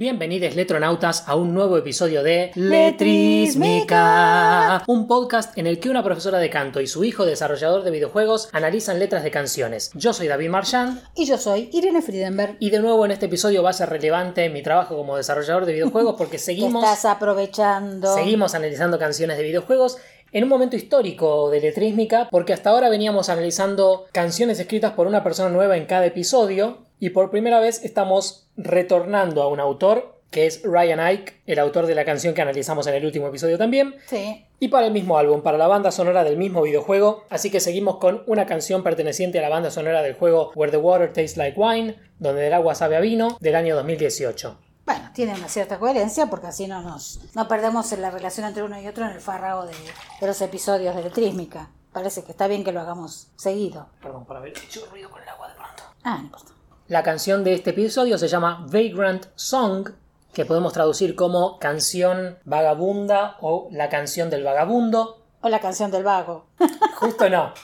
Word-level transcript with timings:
Bienvenidos 0.00 0.56
letronautas 0.56 1.28
a 1.28 1.34
un 1.34 1.52
nuevo 1.52 1.76
episodio 1.76 2.22
de 2.22 2.52
Letrísmica, 2.54 4.82
un 4.86 5.06
podcast 5.06 5.58
en 5.58 5.66
el 5.66 5.78
que 5.78 5.90
una 5.90 6.02
profesora 6.02 6.38
de 6.38 6.48
canto 6.48 6.80
y 6.80 6.86
su 6.86 7.04
hijo 7.04 7.26
desarrollador 7.26 7.82
de 7.82 7.90
videojuegos 7.90 8.48
analizan 8.52 8.98
letras 8.98 9.22
de 9.24 9.30
canciones. 9.30 9.90
Yo 9.92 10.14
soy 10.14 10.26
David 10.26 10.48
Marchand 10.48 11.02
Y 11.14 11.26
yo 11.26 11.36
soy 11.36 11.68
Irene 11.74 12.00
Friedenberg. 12.00 12.56
y 12.60 12.70
de 12.70 12.80
nuevo 12.80 13.04
en 13.04 13.10
este 13.10 13.26
episodio 13.26 13.62
va 13.62 13.68
a 13.68 13.74
ser 13.74 13.90
relevante 13.90 14.48
mi 14.48 14.62
trabajo 14.62 14.96
como 14.96 15.18
desarrollador 15.18 15.66
de 15.66 15.74
videojuegos 15.74 16.14
porque 16.16 16.38
Te 16.38 16.44
seguimos, 16.44 16.82
estás 16.82 17.04
aprovechando. 17.04 18.14
seguimos 18.14 18.54
analizando 18.54 18.98
canciones 18.98 19.36
de 19.36 19.42
videojuegos 19.42 19.98
en 20.32 20.42
un 20.44 20.48
momento 20.48 20.76
histórico 20.76 21.50
de 21.50 21.60
Letrísmica 21.60 22.28
porque 22.30 22.52
hasta 22.52 22.70
ahora 22.70 22.88
veníamos 22.88 23.28
analizando 23.28 24.06
canciones 24.12 24.58
escritas 24.60 24.92
por 24.92 25.06
una 25.06 25.22
persona 25.24 25.48
nueva 25.50 25.76
en 25.76 25.86
cada 25.86 26.06
episodio 26.06 26.78
y 26.98 27.10
por 27.10 27.30
primera 27.30 27.60
vez 27.60 27.84
estamos 27.84 28.46
retornando 28.56 29.42
a 29.42 29.48
un 29.48 29.60
autor 29.60 30.18
que 30.30 30.46
es 30.46 30.62
Ryan 30.62 31.00
Ike, 31.00 31.32
el 31.46 31.58
autor 31.58 31.86
de 31.86 31.96
la 31.96 32.04
canción 32.04 32.34
que 32.34 32.42
analizamos 32.42 32.86
en 32.86 32.94
el 32.94 33.04
último 33.04 33.26
episodio 33.26 33.58
también, 33.58 33.96
Sí. 34.06 34.46
y 34.60 34.68
para 34.68 34.86
el 34.86 34.92
mismo 34.92 35.18
álbum, 35.18 35.42
para 35.42 35.58
la 35.58 35.66
banda 35.66 35.90
sonora 35.90 36.22
del 36.22 36.36
mismo 36.36 36.62
videojuego, 36.62 37.24
así 37.30 37.50
que 37.50 37.58
seguimos 37.58 37.96
con 37.96 38.22
una 38.28 38.46
canción 38.46 38.84
perteneciente 38.84 39.40
a 39.40 39.42
la 39.42 39.48
banda 39.48 39.72
sonora 39.72 40.02
del 40.02 40.14
juego 40.14 40.52
Where 40.54 40.70
the 40.70 40.76
Water 40.78 41.08
Tastes 41.08 41.36
Like 41.36 41.58
Wine, 41.58 41.96
donde 42.20 42.46
el 42.46 42.52
agua 42.52 42.76
sabe 42.76 42.94
a 42.94 43.00
vino, 43.00 43.38
del 43.40 43.56
año 43.56 43.74
2018. 43.74 44.56
Bueno, 44.90 45.08
tiene 45.14 45.34
una 45.34 45.48
cierta 45.48 45.78
coherencia 45.78 46.26
porque 46.26 46.48
así 46.48 46.66
no 46.66 46.82
nos 46.82 47.20
no 47.36 47.46
perdemos 47.46 47.92
en 47.92 48.02
la 48.02 48.10
relación 48.10 48.44
entre 48.44 48.64
uno 48.64 48.80
y 48.80 48.88
otro 48.88 49.04
en 49.04 49.12
el 49.12 49.20
farrago 49.20 49.64
de, 49.64 49.72
de 50.20 50.26
los 50.26 50.40
episodios 50.40 50.96
de 50.96 51.04
Letrísmica. 51.04 51.70
Parece 51.92 52.24
que 52.24 52.32
está 52.32 52.48
bien 52.48 52.64
que 52.64 52.72
lo 52.72 52.80
hagamos 52.80 53.28
seguido. 53.36 53.86
Perdón 54.02 54.24
por 54.24 54.36
haber 54.36 54.50
hecho 54.58 54.84
ruido 54.90 55.08
con 55.08 55.22
el 55.22 55.28
agua 55.28 55.46
de 55.46 55.54
pronto. 55.54 55.82
Ah, 56.02 56.16
no 56.16 56.24
importa. 56.24 56.50
La 56.88 57.04
canción 57.04 57.44
de 57.44 57.54
este 57.54 57.70
episodio 57.70 58.18
se 58.18 58.26
llama 58.26 58.66
Vagrant 58.68 59.26
Song, 59.36 59.90
que 60.32 60.44
podemos 60.44 60.72
traducir 60.72 61.14
como 61.14 61.60
canción 61.60 62.40
vagabunda 62.44 63.36
o 63.40 63.68
la 63.70 63.88
canción 63.90 64.28
del 64.28 64.42
vagabundo. 64.42 65.22
O 65.40 65.48
la 65.48 65.60
canción 65.60 65.92
del 65.92 66.02
vago. 66.02 66.46
Justo 66.96 67.30
no. 67.30 67.54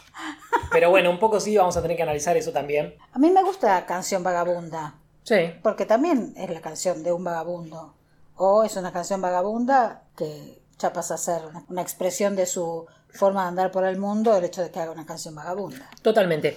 Pero 0.71 0.91
bueno, 0.91 1.11
un 1.11 1.19
poco 1.19 1.41
sí, 1.41 1.57
vamos 1.57 1.77
a 1.77 1.83
tener 1.83 1.97
que 1.97 2.05
analizar 2.05 2.37
eso 2.37 2.53
también. 2.53 2.95
A 3.13 3.19
mí 3.19 3.31
me 3.31 3.43
gusta 3.43 3.67
la 3.67 3.85
canción 3.85 4.23
vagabunda. 4.23 4.95
Sí, 5.27 5.55
Porque 5.63 5.87
también 5.87 6.35
es 6.37 6.49
la 6.51 6.61
canción 6.61 7.03
de 7.03 7.13
un 7.13 7.25
vagabundo. 7.25 7.95
O 8.37 8.63
es 8.63 8.77
una 8.77 8.93
canción 8.93 9.21
vagabunda 9.21 10.05
que 10.17 10.63
ya 10.79 10.93
pasa 10.93 11.15
a 11.15 11.19
ser 11.19 11.45
una, 11.47 11.65
una 11.69 11.83
expresión 11.83 12.37
de 12.37 12.47
su 12.47 12.87
forma 13.11 13.43
de 13.43 13.49
andar 13.49 13.73
por 13.73 13.85
el 13.85 13.99
mundo 13.99 14.37
el 14.37 14.45
hecho 14.45 14.63
de 14.63 14.71
que 14.71 14.79
haga 14.79 14.93
una 14.93 15.05
canción 15.05 15.35
vagabunda. 15.35 15.91
Totalmente. 16.03 16.57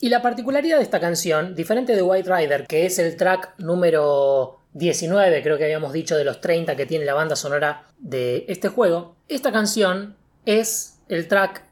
Y 0.00 0.10
la 0.10 0.22
particularidad 0.22 0.76
de 0.76 0.84
esta 0.84 1.00
canción, 1.00 1.56
diferente 1.56 1.96
de 1.96 2.02
White 2.02 2.32
Rider, 2.32 2.66
que 2.66 2.86
es 2.86 2.98
el 2.98 3.16
track 3.16 3.54
número 3.58 4.60
19, 4.74 5.42
creo 5.42 5.58
que 5.58 5.64
habíamos 5.64 5.92
dicho, 5.92 6.16
de 6.16 6.24
los 6.24 6.40
30 6.40 6.76
que 6.76 6.86
tiene 6.86 7.04
la 7.04 7.14
banda 7.14 7.34
sonora 7.36 7.86
de 7.98 8.44
este 8.48 8.68
juego, 8.68 9.16
esta 9.28 9.50
canción 9.50 10.16
es 10.44 10.98
el 11.08 11.26
track 11.26 11.64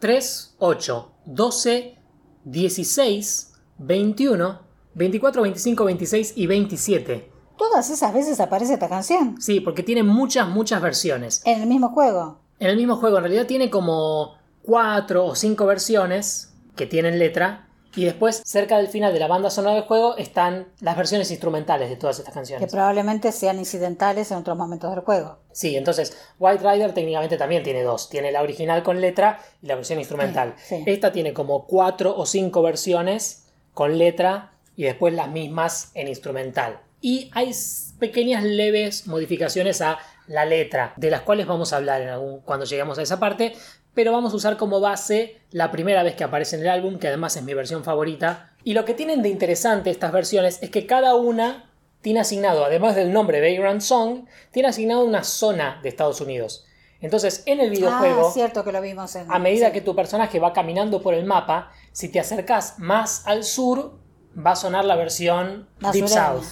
3, 0.00 0.56
8, 0.58 1.12
12, 1.24 1.96
16, 2.44 3.52
21, 3.78 4.67
24, 4.98 5.42
25, 5.42 5.84
26 5.84 6.32
y 6.36 6.46
27. 6.48 7.30
Todas 7.56 7.88
esas 7.88 8.12
veces 8.12 8.40
aparece 8.40 8.74
esta 8.74 8.88
canción. 8.88 9.40
Sí, 9.40 9.60
porque 9.60 9.84
tiene 9.84 10.02
muchas, 10.02 10.48
muchas 10.48 10.82
versiones. 10.82 11.40
En 11.44 11.62
el 11.62 11.68
mismo 11.68 11.90
juego. 11.90 12.40
En 12.58 12.68
el 12.70 12.76
mismo 12.76 12.96
juego, 12.96 13.18
en 13.18 13.24
realidad 13.24 13.46
tiene 13.46 13.70
como 13.70 14.34
4 14.62 15.24
o 15.24 15.34
5 15.36 15.66
versiones 15.66 16.52
que 16.74 16.86
tienen 16.86 17.18
letra. 17.20 17.68
Y 17.94 18.04
después, 18.04 18.42
cerca 18.44 18.76
del 18.76 18.88
final 18.88 19.12
de 19.12 19.20
la 19.20 19.28
banda 19.28 19.50
sonora 19.50 19.76
del 19.76 19.84
juego, 19.84 20.16
están 20.16 20.66
las 20.80 20.96
versiones 20.96 21.30
instrumentales 21.30 21.88
de 21.88 21.96
todas 21.96 22.18
estas 22.18 22.32
que 22.32 22.38
canciones. 22.38 22.70
probablemente 22.70 23.30
sean 23.32 23.58
incidentales 23.58 24.30
en 24.32 24.38
otros 24.38 24.56
momentos 24.56 24.90
del 24.90 25.00
juego. 25.04 25.38
Sí, 25.52 25.76
entonces 25.76 26.16
White 26.40 26.68
Rider 26.68 26.92
técnicamente 26.92 27.36
también 27.36 27.62
tiene 27.62 27.82
dos. 27.82 28.08
Tiene 28.08 28.32
la 28.32 28.42
original 28.42 28.82
con 28.82 29.00
letra 29.00 29.40
y 29.62 29.66
la 29.68 29.76
versión 29.76 30.00
instrumental. 30.00 30.54
Sí, 30.58 30.76
sí. 30.76 30.84
Esta 30.86 31.12
tiene 31.12 31.32
como 31.32 31.66
4 31.66 32.16
o 32.16 32.26
5 32.26 32.62
versiones 32.62 33.46
con 33.74 33.96
letra 33.96 34.57
y 34.78 34.84
después 34.84 35.12
las 35.12 35.28
mismas 35.28 35.90
en 35.94 36.06
instrumental. 36.06 36.78
Y 37.00 37.30
hay 37.34 37.50
pequeñas 37.98 38.44
leves 38.44 39.08
modificaciones 39.08 39.80
a 39.82 39.98
la 40.28 40.44
letra, 40.44 40.92
de 40.96 41.10
las 41.10 41.22
cuales 41.22 41.48
vamos 41.48 41.72
a 41.72 41.76
hablar 41.78 42.00
en 42.00 42.08
algún- 42.10 42.40
cuando 42.42 42.64
lleguemos 42.64 42.96
a 42.98 43.02
esa 43.02 43.18
parte, 43.18 43.54
pero 43.92 44.12
vamos 44.12 44.32
a 44.32 44.36
usar 44.36 44.56
como 44.56 44.78
base 44.80 45.40
la 45.50 45.72
primera 45.72 46.04
vez 46.04 46.14
que 46.14 46.22
aparece 46.22 46.54
en 46.54 46.62
el 46.62 46.68
álbum, 46.68 47.00
que 47.00 47.08
además 47.08 47.36
es 47.36 47.42
mi 47.42 47.54
versión 47.54 47.82
favorita. 47.82 48.52
Y 48.62 48.74
lo 48.74 48.84
que 48.84 48.94
tienen 48.94 49.20
de 49.22 49.30
interesante 49.30 49.90
estas 49.90 50.12
versiones 50.12 50.60
es 50.62 50.70
que 50.70 50.86
cada 50.86 51.16
una 51.16 51.68
tiene 52.00 52.20
asignado, 52.20 52.64
además 52.64 52.94
del 52.94 53.12
nombre 53.12 53.40
Vagrant 53.40 53.80
Song, 53.80 54.26
tiene 54.52 54.68
asignado 54.68 55.04
una 55.04 55.24
zona 55.24 55.80
de 55.82 55.88
Estados 55.88 56.20
Unidos. 56.20 56.66
Entonces, 57.00 57.42
en 57.46 57.58
el 57.60 57.70
videojuego, 57.70 58.28
Ah, 58.28 58.30
cierto 58.32 58.62
que 58.64 58.70
lo 58.72 58.80
vimos 58.80 59.14
en. 59.16 59.30
a 59.30 59.38
medida 59.40 59.72
que 59.72 59.80
tu 59.80 59.96
personaje 59.96 60.38
va 60.38 60.52
caminando 60.52 61.02
por 61.02 61.14
el 61.14 61.24
mapa, 61.24 61.72
si 61.90 62.08
te 62.08 62.20
acercas 62.20 62.78
más 62.78 63.26
al 63.26 63.42
sur, 63.42 63.98
va 64.36 64.52
a 64.52 64.56
sonar 64.56 64.84
la 64.84 64.96
versión 64.96 65.68
Deep. 65.92 66.08
South. 66.08 66.44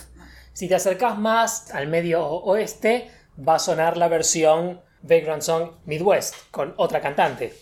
Si 0.52 0.68
te 0.68 0.74
acercas 0.74 1.18
más 1.18 1.70
al 1.72 1.86
medio 1.86 2.24
oeste, 2.26 3.10
va 3.36 3.56
a 3.56 3.58
sonar 3.58 3.96
la 3.96 4.08
versión 4.08 4.80
Vagrant 5.02 5.42
Song 5.42 5.72
Midwest, 5.84 6.34
con 6.50 6.74
otra 6.76 7.00
cantante. 7.00 7.54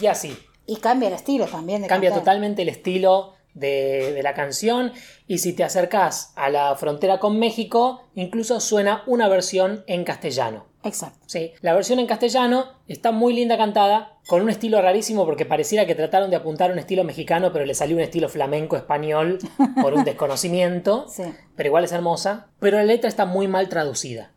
Y 0.00 0.06
así. 0.06 0.38
Y 0.66 0.76
cambia 0.76 1.08
el 1.08 1.14
estilo 1.14 1.46
también. 1.46 1.82
De 1.82 1.88
Cambia 1.88 2.10
cantar. 2.10 2.24
totalmente 2.24 2.62
el 2.62 2.68
estilo 2.68 3.34
de, 3.58 4.12
de 4.12 4.22
la 4.22 4.34
canción. 4.34 4.92
Y 5.26 5.38
si 5.38 5.52
te 5.52 5.64
acercas 5.64 6.32
a 6.36 6.50
la 6.50 6.74
frontera 6.76 7.18
con 7.18 7.38
México, 7.38 8.02
incluso 8.14 8.60
suena 8.60 9.02
una 9.06 9.28
versión 9.28 9.84
en 9.86 10.04
castellano. 10.04 10.66
Exacto. 10.84 11.18
Sí, 11.26 11.52
la 11.60 11.74
versión 11.74 11.98
en 11.98 12.06
castellano 12.06 12.66
está 12.86 13.10
muy 13.10 13.34
linda 13.34 13.56
cantada, 13.56 14.18
con 14.26 14.42
un 14.42 14.50
estilo 14.50 14.80
rarísimo 14.80 15.24
porque 15.24 15.46
pareciera 15.46 15.86
que 15.86 15.94
trataron 15.94 16.30
de 16.30 16.36
apuntar 16.36 16.70
un 16.70 16.78
estilo 16.78 17.02
mexicano, 17.02 17.52
pero 17.52 17.64
le 17.64 17.74
salió 17.74 17.96
un 17.96 18.02
estilo 18.02 18.28
flamenco 18.28 18.76
español 18.76 19.38
por 19.82 19.94
un 19.94 20.04
desconocimiento. 20.04 21.06
Sí. 21.08 21.24
Pero 21.56 21.68
igual 21.68 21.84
es 21.84 21.92
hermosa. 21.92 22.48
Pero 22.60 22.76
la 22.76 22.84
letra 22.84 23.08
está 23.08 23.26
muy 23.26 23.48
mal 23.48 23.68
traducida. 23.68 24.32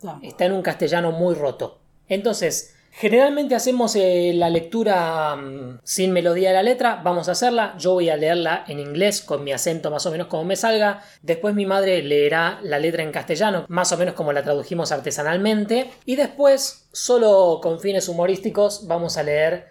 Claro. 0.00 0.18
Está 0.22 0.46
en 0.46 0.52
un 0.52 0.62
castellano 0.62 1.12
muy 1.12 1.34
roto. 1.34 1.80
Entonces, 2.08 2.74
generalmente 2.96 3.56
hacemos 3.56 3.96
eh, 3.96 4.32
la 4.34 4.48
lectura 4.48 5.34
mm, 5.34 5.80
sin 5.82 6.12
melodía 6.12 6.50
de 6.50 6.54
la 6.54 6.62
letra. 6.62 7.00
Vamos 7.02 7.28
a 7.28 7.32
hacerla. 7.32 7.74
Yo 7.76 7.92
voy 7.92 8.08
a 8.08 8.16
leerla 8.16 8.64
en 8.68 8.78
inglés 8.78 9.20
con 9.20 9.42
mi 9.42 9.52
acento 9.52 9.90
más 9.90 10.06
o 10.06 10.10
menos 10.10 10.28
como 10.28 10.44
me 10.44 10.56
salga. 10.56 11.02
Después 11.22 11.54
mi 11.54 11.66
madre 11.66 12.02
leerá 12.02 12.60
la 12.62 12.78
letra 12.78 13.02
en 13.02 13.12
castellano, 13.12 13.66
más 13.68 13.90
o 13.92 13.98
menos 13.98 14.14
como 14.14 14.32
la 14.32 14.42
tradujimos 14.42 14.92
artesanalmente. 14.92 15.90
Y 16.06 16.16
después, 16.16 16.88
solo 16.92 17.58
con 17.62 17.80
fines 17.80 18.08
humorísticos, 18.08 18.86
vamos 18.86 19.16
a 19.18 19.24
leer 19.24 19.66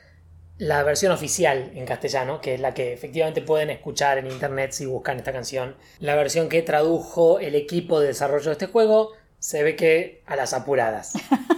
la 0.58 0.84
versión 0.84 1.12
oficial 1.12 1.72
en 1.74 1.86
castellano, 1.86 2.40
que 2.40 2.56
es 2.56 2.60
la 2.60 2.74
que 2.74 2.94
efectivamente 2.94 3.42
pueden 3.42 3.70
escuchar 3.70 4.18
en 4.18 4.28
internet 4.28 4.72
si 4.74 4.86
buscan 4.86 5.18
esta 5.18 5.32
canción. 5.32 5.78
La 6.00 6.16
versión 6.16 6.50
que 6.50 6.62
tradujo 6.62 7.40
el 7.40 7.56
equipo 7.56 8.00
de 8.00 8.08
desarrollo 8.08 8.46
de 8.46 8.52
este 8.52 8.68
juego 8.68 9.14
se 9.40 9.64
ve 9.64 9.76
que 9.76 10.22
a 10.26 10.36
las 10.36 10.54
apuradas. 10.54 11.14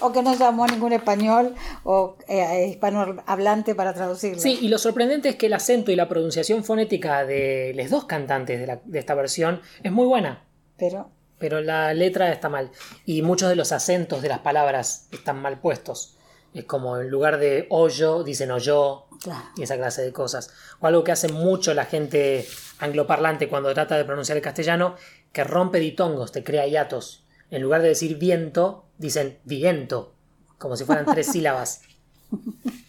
O 0.00 0.12
que 0.12 0.22
no 0.22 0.34
llamó 0.34 0.64
a 0.64 0.68
ningún 0.68 0.92
español 0.92 1.54
o 1.84 2.16
eh, 2.28 2.68
hispanohablante 2.70 3.74
para 3.74 3.94
traducirlo. 3.94 4.40
Sí, 4.40 4.58
y 4.60 4.68
lo 4.68 4.78
sorprendente 4.78 5.28
es 5.30 5.36
que 5.36 5.46
el 5.46 5.54
acento 5.54 5.90
y 5.90 5.96
la 5.96 6.08
pronunciación 6.08 6.64
fonética 6.64 7.24
de 7.24 7.72
los 7.76 7.90
dos 7.90 8.04
cantantes 8.04 8.60
de, 8.60 8.66
la- 8.66 8.80
de 8.84 8.98
esta 8.98 9.14
versión 9.14 9.60
es 9.82 9.90
muy 9.92 10.06
buena, 10.06 10.44
Pero. 10.76 11.10
pero 11.38 11.60
la 11.60 11.92
letra 11.94 12.30
está 12.32 12.48
mal. 12.48 12.70
Y 13.04 13.22
muchos 13.22 13.48
de 13.48 13.56
los 13.56 13.72
acentos 13.72 14.22
de 14.22 14.28
las 14.28 14.38
palabras 14.40 15.08
están 15.12 15.40
mal 15.42 15.60
puestos. 15.60 16.14
Es 16.54 16.64
como 16.64 16.98
en 16.98 17.10
lugar 17.10 17.38
de 17.38 17.66
hoyo, 17.70 18.22
dicen 18.24 18.50
hoyo, 18.50 19.04
Claro. 19.22 19.44
y 19.56 19.64
esa 19.64 19.76
clase 19.76 20.02
de 20.02 20.12
cosas. 20.12 20.50
O 20.80 20.86
algo 20.86 21.02
que 21.04 21.12
hace 21.12 21.28
mucho 21.28 21.74
la 21.74 21.84
gente 21.84 22.46
angloparlante 22.78 23.48
cuando 23.48 23.74
trata 23.74 23.96
de 23.96 24.04
pronunciar 24.04 24.36
el 24.38 24.42
castellano, 24.44 24.94
que 25.32 25.44
rompe 25.44 25.78
ditongos, 25.80 26.32
te 26.32 26.44
crea 26.44 26.66
hiatos. 26.66 27.24
En 27.50 27.62
lugar 27.62 27.82
de 27.82 27.88
decir 27.88 28.18
viento, 28.18 28.84
dicen 28.98 29.38
viento, 29.44 30.14
como 30.58 30.76
si 30.76 30.84
fueran 30.84 31.06
tres 31.06 31.26
sílabas. 31.32 31.82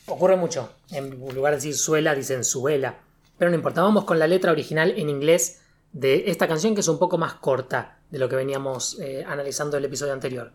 Ocurre 0.05 0.35
mucho. 0.35 0.69
En 0.91 1.19
lugar 1.33 1.53
de 1.53 1.57
decir 1.57 1.75
suela, 1.75 2.15
dicen 2.15 2.43
suela. 2.43 2.99
Pero 3.37 3.51
no 3.51 3.55
importa, 3.55 3.81
vamos 3.81 4.03
con 4.03 4.19
la 4.19 4.27
letra 4.27 4.51
original 4.51 4.93
en 4.97 5.09
inglés 5.09 5.61
de 5.93 6.29
esta 6.29 6.47
canción 6.47 6.75
que 6.75 6.81
es 6.81 6.87
un 6.87 6.99
poco 6.99 7.17
más 7.17 7.35
corta 7.35 7.99
de 8.11 8.19
lo 8.19 8.27
que 8.27 8.35
veníamos 8.35 8.99
eh, 8.99 9.23
analizando 9.25 9.77
el 9.77 9.85
episodio 9.85 10.13
anterior. 10.13 10.51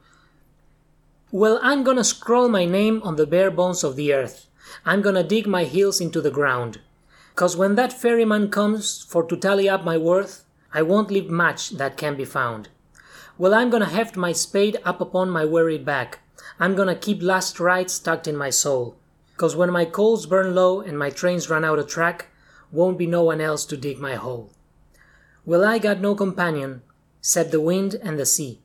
Well, 1.32 1.58
I'm 1.62 1.82
gonna 1.82 2.04
scroll 2.04 2.48
my 2.48 2.66
name 2.66 3.00
on 3.02 3.16
the 3.16 3.26
bare 3.26 3.50
bones 3.50 3.82
of 3.84 3.96
the 3.96 4.12
earth. 4.12 4.46
I'm 4.84 5.02
gonna 5.02 5.24
dig 5.24 5.46
my 5.46 5.64
heels 5.64 6.00
into 6.00 6.20
the 6.20 6.30
ground. 6.30 6.80
Cause 7.34 7.56
when 7.56 7.74
that 7.74 7.92
ferryman 7.92 8.50
comes 8.50 9.04
for 9.08 9.26
to 9.26 9.36
tally 9.36 9.68
up 9.68 9.82
my 9.84 9.96
worth, 9.96 10.44
I 10.72 10.82
won't 10.82 11.10
leave 11.10 11.28
much 11.28 11.70
that 11.78 11.96
can 11.96 12.16
be 12.16 12.24
found. 12.24 12.68
Well, 13.36 13.52
I'm 13.52 13.68
gonna 13.68 13.86
heft 13.86 14.16
my 14.16 14.30
spade 14.30 14.78
up 14.84 15.00
upon 15.00 15.28
my 15.28 15.44
wearied 15.44 15.84
back. 15.84 16.20
I'm 16.60 16.76
gonna 16.76 16.94
keep 16.94 17.20
last 17.20 17.58
rites 17.58 17.98
tucked 17.98 18.28
in 18.28 18.36
my 18.36 18.50
soul. 18.50 18.96
Cause 19.36 19.56
when 19.56 19.70
my 19.70 19.84
coals 19.84 20.26
burn 20.26 20.54
low 20.54 20.80
and 20.80 20.96
my 20.96 21.10
trains 21.10 21.50
run 21.50 21.64
out 21.64 21.80
of 21.80 21.88
track, 21.88 22.28
won't 22.70 22.96
be 22.96 23.08
no 23.08 23.24
one 23.24 23.40
else 23.40 23.64
to 23.66 23.76
dig 23.76 23.98
my 23.98 24.14
hole. 24.14 24.52
Well, 25.44 25.64
I 25.64 25.78
got 25.78 26.00
no 26.00 26.14
companion, 26.14 26.82
except 27.18 27.50
the 27.50 27.60
wind 27.60 27.96
and 28.00 28.20
the 28.20 28.24
sea. 28.24 28.60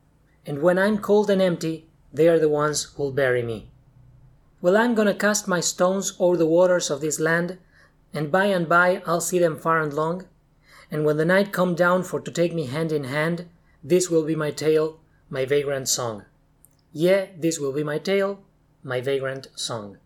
And 0.45 0.61
when 0.61 0.77
I'm 0.77 0.99
cold 0.99 1.31
and 1.31 1.41
empty, 1.41 1.87
they 2.13 2.27
are 2.27 2.39
the 2.39 2.47
ones 2.47 2.83
who'll 2.95 3.11
bury 3.11 3.41
me. 3.41 3.71
Well, 4.61 4.77
I'm 4.77 4.93
gonna 4.93 5.15
cast 5.15 5.47
my 5.47 5.61
stones 5.61 6.13
o'er 6.19 6.37
the 6.37 6.45
waters 6.45 6.91
of 6.91 7.01
this 7.01 7.19
land, 7.19 7.57
and 8.13 8.31
by 8.31 8.45
and 8.45 8.69
by 8.69 9.01
I'll 9.07 9.21
see 9.21 9.39
them 9.39 9.57
far 9.57 9.81
and 9.81 9.93
long. 9.93 10.25
And 10.91 11.05
when 11.05 11.17
the 11.17 11.25
night 11.25 11.51
come 11.51 11.73
down 11.73 12.03
for 12.03 12.19
to 12.19 12.31
take 12.31 12.53
me 12.53 12.67
hand 12.67 12.91
in 12.91 13.05
hand, 13.05 13.47
this 13.87 14.09
will 14.09 14.25
be 14.25 14.35
my 14.35 14.51
tale, 14.51 14.99
my 15.29 15.45
vagrant 15.45 15.87
song. 15.87 16.23
Yeah, 16.91 17.27
this 17.39 17.59
will 17.59 17.73
be 17.73 17.83
my 17.83 17.99
tale, 17.99 18.39
my 18.83 19.01
vagrant 19.01 19.47
song. 19.55 19.97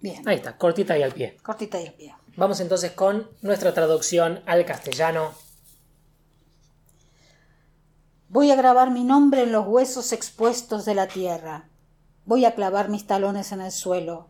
Bien, 0.00 0.26
Ahí 0.28 0.36
está, 0.36 0.56
cortita 0.58 0.98
y 0.98 1.02
al 1.02 1.12
pie. 1.12 1.36
cortita 1.42 1.80
y 1.80 1.86
al 1.86 1.94
pie. 1.94 2.14
Vamos 2.36 2.60
entonces 2.60 2.92
con 2.92 3.28
nuestra 3.42 3.72
traducción 3.74 4.42
al 4.46 4.64
castellano. 4.64 5.32
Voy 8.28 8.50
a 8.50 8.56
grabar 8.56 8.90
mi 8.90 9.04
nombre 9.04 9.42
en 9.42 9.52
los 9.52 9.66
huesos 9.66 10.12
expuestos 10.12 10.84
de 10.84 10.94
la 10.94 11.06
tierra. 11.06 11.68
Voy 12.24 12.44
a 12.44 12.54
clavar 12.54 12.88
mis 12.88 13.06
talones 13.06 13.52
en 13.52 13.60
el 13.60 13.70
suelo. 13.70 14.28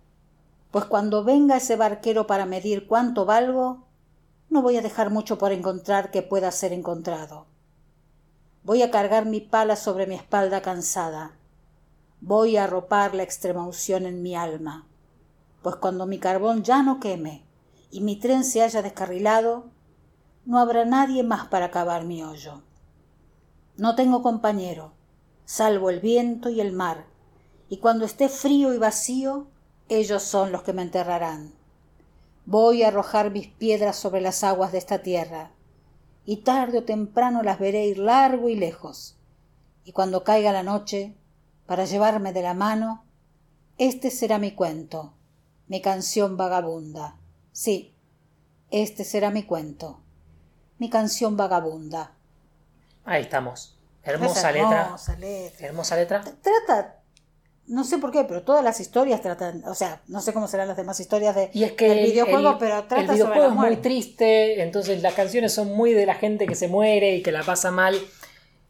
Pues 0.72 0.84
cuando 0.86 1.22
venga 1.24 1.56
ese 1.58 1.76
barquero 1.76 2.26
para 2.26 2.44
medir 2.46 2.86
cuánto 2.86 3.24
valgo, 3.24 3.86
no 4.50 4.60
voy 4.62 4.76
a 4.76 4.82
dejar 4.82 5.10
mucho 5.10 5.38
por 5.38 5.52
encontrar 5.52 6.10
que 6.10 6.22
pueda 6.22 6.50
ser 6.50 6.72
encontrado. 6.72 7.46
Voy 8.64 8.82
a 8.82 8.92
cargar 8.92 9.26
mi 9.26 9.40
pala 9.40 9.74
sobre 9.74 10.06
mi 10.06 10.14
espalda 10.14 10.62
cansada. 10.62 11.36
Voy 12.20 12.56
a 12.56 12.64
arropar 12.64 13.12
la 13.12 13.24
extrema 13.24 13.66
unción 13.66 14.06
en 14.06 14.22
mi 14.22 14.36
alma. 14.36 14.86
Pues 15.62 15.74
cuando 15.76 16.06
mi 16.06 16.18
carbón 16.18 16.62
ya 16.62 16.84
no 16.84 17.00
queme 17.00 17.44
y 17.90 18.02
mi 18.02 18.14
tren 18.16 18.44
se 18.44 18.62
haya 18.62 18.80
descarrilado, 18.80 19.70
no 20.44 20.60
habrá 20.60 20.84
nadie 20.84 21.24
más 21.24 21.48
para 21.48 21.72
cavar 21.72 22.04
mi 22.04 22.22
hoyo. 22.22 22.62
No 23.76 23.96
tengo 23.96 24.22
compañero, 24.22 24.92
salvo 25.44 25.90
el 25.90 25.98
viento 25.98 26.48
y 26.48 26.60
el 26.60 26.72
mar, 26.72 27.06
y 27.68 27.78
cuando 27.78 28.04
esté 28.04 28.28
frío 28.28 28.72
y 28.72 28.78
vacío, 28.78 29.48
ellos 29.88 30.22
son 30.22 30.52
los 30.52 30.62
que 30.62 30.72
me 30.72 30.82
enterrarán. 30.82 31.52
Voy 32.46 32.82
a 32.82 32.88
arrojar 32.88 33.30
mis 33.30 33.48
piedras 33.48 33.96
sobre 33.96 34.20
las 34.20 34.44
aguas 34.44 34.72
de 34.72 34.78
esta 34.78 35.02
tierra, 35.02 35.50
y 36.24 36.38
tarde 36.38 36.78
o 36.78 36.84
temprano 36.84 37.42
las 37.42 37.58
veré 37.58 37.86
ir 37.86 37.98
largo 37.98 38.48
y 38.48 38.56
lejos. 38.56 39.16
Y 39.84 39.92
cuando 39.92 40.24
caiga 40.24 40.52
la 40.52 40.62
noche, 40.62 41.14
para 41.66 41.84
llevarme 41.84 42.32
de 42.32 42.42
la 42.42 42.54
mano, 42.54 43.04
este 43.78 44.10
será 44.10 44.38
mi 44.38 44.52
cuento, 44.52 45.14
mi 45.68 45.80
canción 45.80 46.36
vagabunda. 46.36 47.16
Sí, 47.52 47.94
este 48.70 49.04
será 49.04 49.30
mi 49.30 49.42
cuento, 49.44 50.00
mi 50.78 50.88
canción 50.90 51.36
vagabunda. 51.36 52.12
Ahí 53.04 53.22
estamos. 53.22 53.76
Hermosa 54.02 54.52
letra. 54.52 54.82
Hermosa 54.82 55.16
letra. 55.16 55.66
Hermosa 55.66 55.96
letra. 55.96 56.22
Trata, 56.22 57.01
no 57.66 57.84
sé 57.84 57.98
por 57.98 58.10
qué, 58.10 58.24
pero 58.24 58.42
todas 58.42 58.62
las 58.64 58.80
historias 58.80 59.22
tratan, 59.22 59.62
o 59.66 59.74
sea, 59.74 60.02
no 60.08 60.20
sé 60.20 60.32
cómo 60.32 60.48
serán 60.48 60.68
las 60.68 60.76
demás 60.76 60.98
historias 61.00 61.34
de, 61.34 61.50
Y 61.54 61.64
es 61.64 61.72
que 61.72 61.88
del 61.88 61.98
el- 62.00 62.10
videojuego, 62.10 62.50
el, 62.52 62.58
pero 62.58 62.78
el 62.80 62.86
trata 62.88 63.02
sobre 63.06 63.14
videojuego 63.14 63.46
es 63.48 63.52
muy 63.54 63.76
triste, 63.76 64.62
entonces 64.62 65.00
las 65.02 65.14
canciones 65.14 65.52
son 65.54 65.68
muy 65.72 65.92
de 65.92 66.04
la 66.06 66.14
gente 66.14 66.46
que 66.46 66.54
se 66.54 66.68
muere 66.68 67.14
y 67.16 67.22
que 67.22 67.32
la 67.32 67.42
pasa 67.42 67.70
mal. 67.70 67.96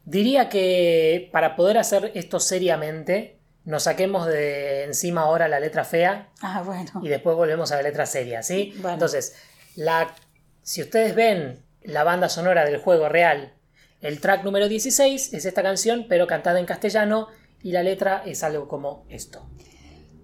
Diría 0.05 0.49
que 0.49 1.29
para 1.31 1.55
poder 1.55 1.77
hacer 1.77 2.11
esto 2.13 2.39
seriamente, 2.39 3.37
nos 3.65 3.83
saquemos 3.83 4.27
de 4.27 4.83
encima 4.83 5.21
ahora 5.21 5.47
la 5.47 5.59
letra 5.61 5.85
fea 5.85 6.29
Ah, 6.41 6.61
bueno. 6.65 6.91
y 7.01 7.07
después 7.07 7.35
volvemos 7.37 7.71
a 7.71 7.77
la 7.77 7.83
letra 7.83 8.05
seria, 8.05 8.43
¿sí? 8.43 8.73
Bueno. 8.77 8.93
Entonces, 8.95 9.35
la, 9.75 10.13
si 10.61 10.81
ustedes 10.81 11.15
ven 11.15 11.63
la 11.83 12.03
banda 12.03 12.27
sonora 12.27 12.65
del 12.65 12.77
juego 12.77 13.07
real, 13.07 13.53
el 14.01 14.19
track 14.19 14.43
número 14.43 14.67
16 14.67 15.33
es 15.33 15.45
esta 15.45 15.63
canción, 15.63 16.05
pero 16.09 16.27
cantada 16.27 16.59
en 16.59 16.65
castellano, 16.65 17.29
y 17.63 17.71
la 17.71 17.81
letra 17.81 18.21
es 18.25 18.43
algo 18.43 18.67
como 18.67 19.05
esto. 19.09 19.41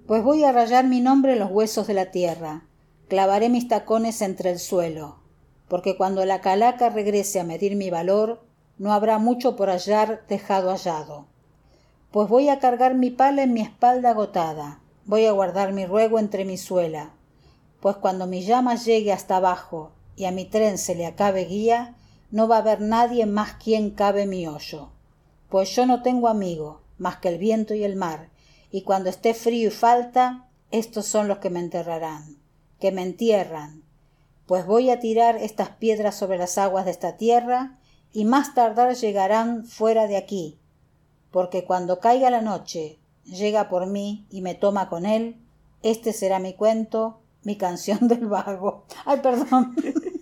Pues 0.06 0.24
voy 0.24 0.44
a 0.44 0.52
rayar 0.52 0.86
mi 0.86 1.00
nombre 1.00 1.34
en 1.34 1.40
los 1.40 1.50
huesos 1.50 1.88
de 1.88 1.94
la 1.94 2.12
tierra, 2.12 2.66
clavaré 3.08 3.50
mis 3.50 3.68
tacones 3.68 4.22
entre 4.22 4.52
el 4.52 4.60
suelo, 4.60 5.20
porque 5.68 5.98
cuando 5.98 6.26
la 6.26 6.42
calaca 6.42 6.90
regrese 6.90 7.40
a 7.40 7.44
medir 7.44 7.76
mi 7.76 7.90
valor, 7.90 8.44
no 8.78 8.94
habrá 8.94 9.18
mucho 9.18 9.56
por 9.56 9.70
hallar 9.70 10.26
dejado 10.28 10.70
hallado. 10.70 11.28
Pues 12.12 12.28
voy 12.28 12.50
a 12.50 12.60
cargar 12.60 12.96
mi 12.96 13.10
pala 13.10 13.44
en 13.44 13.54
mi 13.54 13.62
espalda 13.62 14.12
agotada, 14.12 14.80
voy 15.06 15.26
a 15.26 15.32
guardar 15.32 15.74
mi 15.74 15.86
ruego 15.86 16.20
entre 16.20 16.44
mi 16.44 16.58
suela, 16.58 17.14
pues 17.80 17.96
cuando 17.96 18.28
mi 18.28 18.42
llama 18.42 18.76
llegue 18.76 19.14
hasta 19.14 19.38
abajo 19.38 19.92
y 20.16 20.26
a 20.26 20.32
mi 20.32 20.46
tren 20.46 20.78
se 20.78 20.96
le 20.96 21.06
acabe 21.06 21.46
guía, 21.46 21.96
no 22.32 22.48
va 22.48 22.58
a 22.58 22.60
haber 22.60 22.82
nadie 22.82 23.26
más 23.26 23.54
quien 23.54 23.92
cabe 23.92 24.26
mi 24.26 24.48
hoyo. 24.48 24.90
Pues 25.50 25.76
yo 25.76 25.86
no 25.86 26.02
tengo 26.02 26.28
amigo, 26.28 26.79
más 27.00 27.18
que 27.18 27.30
el 27.30 27.38
viento 27.38 27.74
y 27.74 27.84
el 27.84 27.96
mar, 27.96 28.30
y 28.72 28.84
cuando 28.84 29.10
esté 29.10 29.34
frío 29.34 29.70
y 29.70 29.72
falta, 29.72 30.48
estos 30.72 31.06
son 31.08 31.28
los 31.28 31.40
que 31.40 31.50
me 31.50 31.60
enterrarán, 31.60 32.38
que 32.80 32.92
me 32.92 33.02
entierran. 33.02 33.84
Pues 34.46 34.66
voy 34.66 34.90
a 34.90 35.00
tirar 35.00 35.38
estas 35.38 35.70
piedras 35.70 36.16
sobre 36.16 36.38
las 36.38 36.58
aguas 36.58 36.86
de 36.86 36.92
esta 36.92 37.18
tierra, 37.18 37.80
y 38.12 38.26
más 38.26 38.54
tardar 38.54 38.96
llegarán 38.96 39.66
fuera 39.66 40.08
de 40.08 40.18
aquí, 40.18 40.58
porque 41.32 41.64
cuando 41.64 42.00
caiga 42.00 42.30
la 42.30 42.42
noche, 42.42 43.00
llega 43.26 43.70
por 43.70 43.88
mí 43.88 44.26
y 44.30 44.42
me 44.42 44.56
toma 44.56 44.90
con 44.90 45.06
él, 45.06 45.38
este 45.84 46.14
será 46.14 46.40
mi 46.40 46.54
cuento, 46.54 47.22
mi 47.44 47.56
canción 47.56 48.08
del 48.08 48.28
vago. 48.28 48.86
Ay, 49.06 49.20
perdón. 49.22 49.76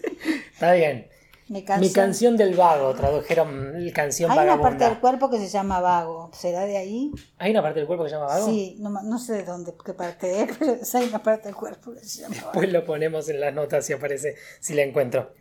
Está 0.53 0.73
bien. 0.73 1.07
Mi 1.49 1.63
canción. 1.63 1.87
Mi 1.87 1.93
canción 1.93 2.37
del 2.37 2.55
vago, 2.55 2.93
tradujeron 2.93 3.75
el 3.75 3.93
canción 3.93 4.29
Hay 4.31 4.39
una 4.39 4.61
parte 4.61 4.83
del 4.83 4.99
cuerpo 4.99 5.29
que 5.29 5.37
se 5.37 5.47
llama 5.47 5.79
vago. 5.79 6.29
¿Será 6.33 6.65
de 6.65 6.77
ahí? 6.77 7.11
¿Hay 7.37 7.51
una 7.51 7.61
parte 7.61 7.79
del 7.79 7.87
cuerpo 7.87 8.03
que 8.03 8.09
se 8.09 8.15
llama 8.15 8.27
vago? 8.27 8.45
Sí, 8.47 8.75
no, 8.79 8.89
no 8.89 9.17
sé 9.17 9.33
de 9.33 9.43
dónde, 9.43 9.73
qué 9.85 9.93
parte 9.93 10.43
es, 10.43 10.57
pero 10.59 10.77
hay 10.93 11.07
una 11.07 11.23
parte 11.23 11.47
del 11.47 11.55
cuerpo 11.55 11.93
que 11.93 12.03
se 12.03 12.21
llama 12.21 12.35
vago. 12.35 12.51
Pues 12.51 12.71
lo 12.71 12.83
ponemos 12.85 13.29
en 13.29 13.39
las 13.39 13.53
notas 13.53 13.85
si 13.85 13.93
aparece, 13.93 14.35
si 14.59 14.73
la 14.73 14.83
encuentro. 14.83 15.33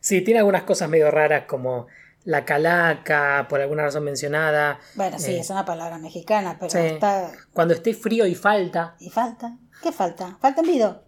Sí, 0.00 0.22
tiene 0.22 0.40
algunas 0.40 0.64
cosas 0.64 0.88
medio 0.88 1.10
raras 1.10 1.44
como 1.46 1.86
la 2.24 2.44
calaca, 2.44 3.46
por 3.48 3.60
alguna 3.60 3.84
razón 3.84 4.04
mencionada. 4.04 4.80
Bueno, 4.96 5.18
sí, 5.18 5.32
Eh, 5.32 5.40
es 5.40 5.50
una 5.50 5.64
palabra 5.64 5.98
mexicana, 5.98 6.56
pero 6.58 6.70
sí. 6.70 6.78
está... 6.78 7.30
Cuando 7.52 7.74
esté 7.74 7.94
frío 7.94 8.26
y 8.26 8.34
falta. 8.34 8.96
¿Y 8.98 9.10
falta? 9.10 9.56
¿Qué 9.82 9.92
falta? 9.92 10.36
¿Falta 10.40 10.62
envido? 10.62 11.03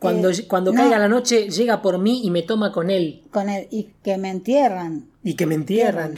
Cuando, 0.00 0.30
Eh, 0.30 0.46
cuando 0.48 0.72
no. 0.72 0.80
caiga 0.80 0.98
la 0.98 1.08
noche, 1.08 1.48
llega 1.50 1.82
por 1.82 1.98
mí 1.98 2.22
y 2.24 2.30
me 2.30 2.42
toma 2.42 2.72
con 2.72 2.90
él. 2.90 3.22
Con 3.30 3.48
el... 3.48 3.68
Y 3.70 3.90
que 4.02 4.16
me 4.18 4.30
entierran. 4.30 5.06
Y 5.22 5.34
que 5.34 5.46
me 5.46 5.54
entierran. 5.54 6.14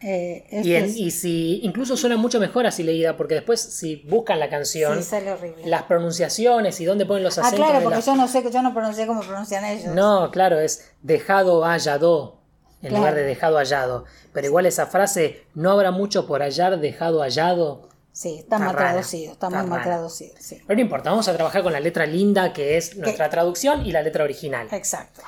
Eh, 0.00 0.44
este 0.50 0.68
Y, 0.68 0.74
en- 0.74 0.84
es- 0.86 0.96
y 0.96 1.10
si 1.12 1.60
incluso 1.62 1.96
suena 1.96 2.16
mucho 2.16 2.40
mejor 2.40 2.66
así 2.66 2.82
leída, 2.82 3.16
porque 3.16 3.34
después 3.34 3.60
si 3.60 3.96
buscan 4.08 4.40
la 4.40 4.48
canción, 4.48 4.98
Sí, 4.98 5.04
sale 5.04 5.30
horrible. 5.30 5.62
las 5.66 5.82
pronunciaciones 5.84 6.80
y 6.80 6.84
dónde 6.84 7.06
ponen 7.06 7.22
los 7.22 7.38
ah, 7.38 7.42
acentos. 7.42 7.60
claro, 7.64 7.78
de 7.78 7.84
porque 7.84 7.98
la- 7.98 8.04
yo 8.04 8.16
no 8.16 8.26
sé, 8.26 8.42
yo 8.52 8.62
no 8.62 8.72
pronuncié 8.74 9.06
como 9.06 9.20
pronuncian 9.20 9.64
ellos. 9.64 9.94
No, 9.94 10.30
claro, 10.32 10.58
es 10.58 10.90
dejado 11.02 11.62
hallado 11.64 12.38
en 12.82 12.88
Claro. 12.88 12.96
lugar 12.96 13.14
de 13.14 13.22
dejado 13.22 13.58
hallado. 13.58 14.04
Pero 14.32 14.46
igual 14.48 14.66
esa 14.66 14.86
frase, 14.86 15.42
no 15.54 15.70
habrá 15.70 15.92
mucho 15.92 16.26
por 16.26 16.40
hallar 16.42 16.80
dejado 16.80 17.20
hallado. 17.20 17.88
Sí, 18.12 18.34
está, 18.40 18.56
Está 18.56 18.58
mal 18.58 18.74
rara, 18.74 18.90
traducido, 18.92 19.32
está, 19.32 19.46
está 19.46 19.60
muy 19.62 19.70
mal 19.70 19.78
rara. 19.80 19.90
traducido, 19.96 20.34
sí. 20.38 20.60
Pero 20.66 20.76
no 20.76 20.82
importa, 20.82 21.10
vamos 21.10 21.28
a 21.28 21.34
trabajar 21.34 21.62
con 21.62 21.72
la 21.72 21.80
letra 21.80 22.04
linda 22.06 22.52
que 22.52 22.76
es 22.76 22.96
nuestra 22.98 23.30
traducción 23.30 23.86
y 23.86 23.92
la 23.92 24.02
letra 24.02 24.24
original. 24.24 24.68
Exacto. 24.70 25.22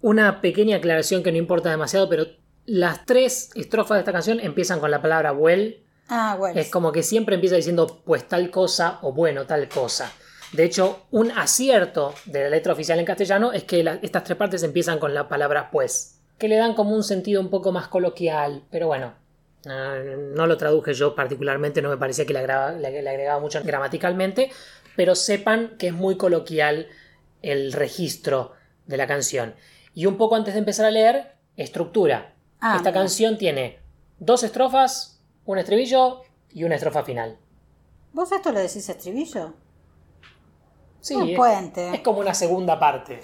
Una 0.00 0.40
pequeña 0.40 0.76
aclaración 0.78 1.22
que 1.22 1.30
no 1.30 1.38
importa 1.38 1.70
demasiado, 1.70 2.08
pero 2.08 2.24
las 2.64 3.04
tres 3.04 3.50
estrofas 3.54 3.96
de 3.96 4.00
esta 4.00 4.12
canción 4.12 4.40
empiezan 4.40 4.80
con 4.80 4.90
la 4.90 5.02
palabra 5.02 5.32
well. 5.32 5.84
Ah, 6.08 6.36
bueno. 6.38 6.58
Es 6.58 6.70
como 6.70 6.90
que 6.90 7.02
siempre 7.02 7.34
empieza 7.34 7.56
diciendo 7.56 8.02
pues 8.04 8.26
tal 8.26 8.50
cosa 8.50 8.98
o 9.02 9.12
bueno 9.12 9.46
tal 9.46 9.68
cosa. 9.68 10.10
De 10.52 10.64
hecho, 10.64 11.04
un 11.10 11.30
acierto 11.30 12.14
de 12.24 12.44
la 12.44 12.48
letra 12.50 12.72
oficial 12.72 12.98
en 12.98 13.04
castellano 13.04 13.52
es 13.52 13.64
que 13.64 13.84
la- 13.84 13.98
estas 14.02 14.24
tres 14.24 14.36
partes 14.38 14.62
empiezan 14.62 14.98
con 14.98 15.14
la 15.14 15.28
palabra 15.28 15.70
pues, 15.70 16.16
que 16.38 16.48
le 16.48 16.56
dan 16.56 16.74
como 16.74 16.94
un 16.96 17.04
sentido 17.04 17.40
un 17.40 17.50
poco 17.50 17.70
más 17.70 17.86
coloquial, 17.88 18.64
pero 18.70 18.86
bueno, 18.88 19.12
no 19.64 20.46
lo 20.46 20.56
traduje 20.56 20.94
yo 20.94 21.14
particularmente, 21.14 21.82
no 21.82 21.88
me 21.90 21.96
parecía 21.96 22.24
que 22.26 22.32
le 22.32 22.38
agregaba, 22.40 22.72
le- 22.72 23.02
le 23.02 23.10
agregaba 23.10 23.40
mucho 23.40 23.60
gramaticalmente, 23.62 24.50
pero 24.96 25.14
sepan 25.14 25.76
que 25.78 25.88
es 25.88 25.92
muy 25.92 26.16
coloquial 26.16 26.88
el 27.42 27.72
registro 27.72 28.52
de 28.86 28.96
la 28.96 29.06
canción. 29.06 29.54
Y 29.94 30.06
un 30.06 30.16
poco 30.16 30.36
antes 30.36 30.54
de 30.54 30.60
empezar 30.60 30.86
a 30.86 30.90
leer, 30.90 31.34
estructura. 31.56 32.34
Ah, 32.60 32.76
Esta 32.76 32.90
mira. 32.90 33.00
canción 33.02 33.38
tiene 33.38 33.78
dos 34.18 34.42
estrofas, 34.42 35.20
un 35.44 35.58
estribillo 35.58 36.22
y 36.52 36.64
una 36.64 36.74
estrofa 36.76 37.04
final. 37.04 37.38
¿Vos 38.12 38.32
esto 38.32 38.52
le 38.52 38.60
decís 38.60 38.88
estribillo? 38.88 39.54
Sí, 41.00 41.14
Un 41.14 41.30
es, 41.30 41.36
puente. 41.36 41.94
es 41.94 42.00
como 42.00 42.20
una 42.20 42.34
segunda 42.34 42.78
parte. 42.78 43.20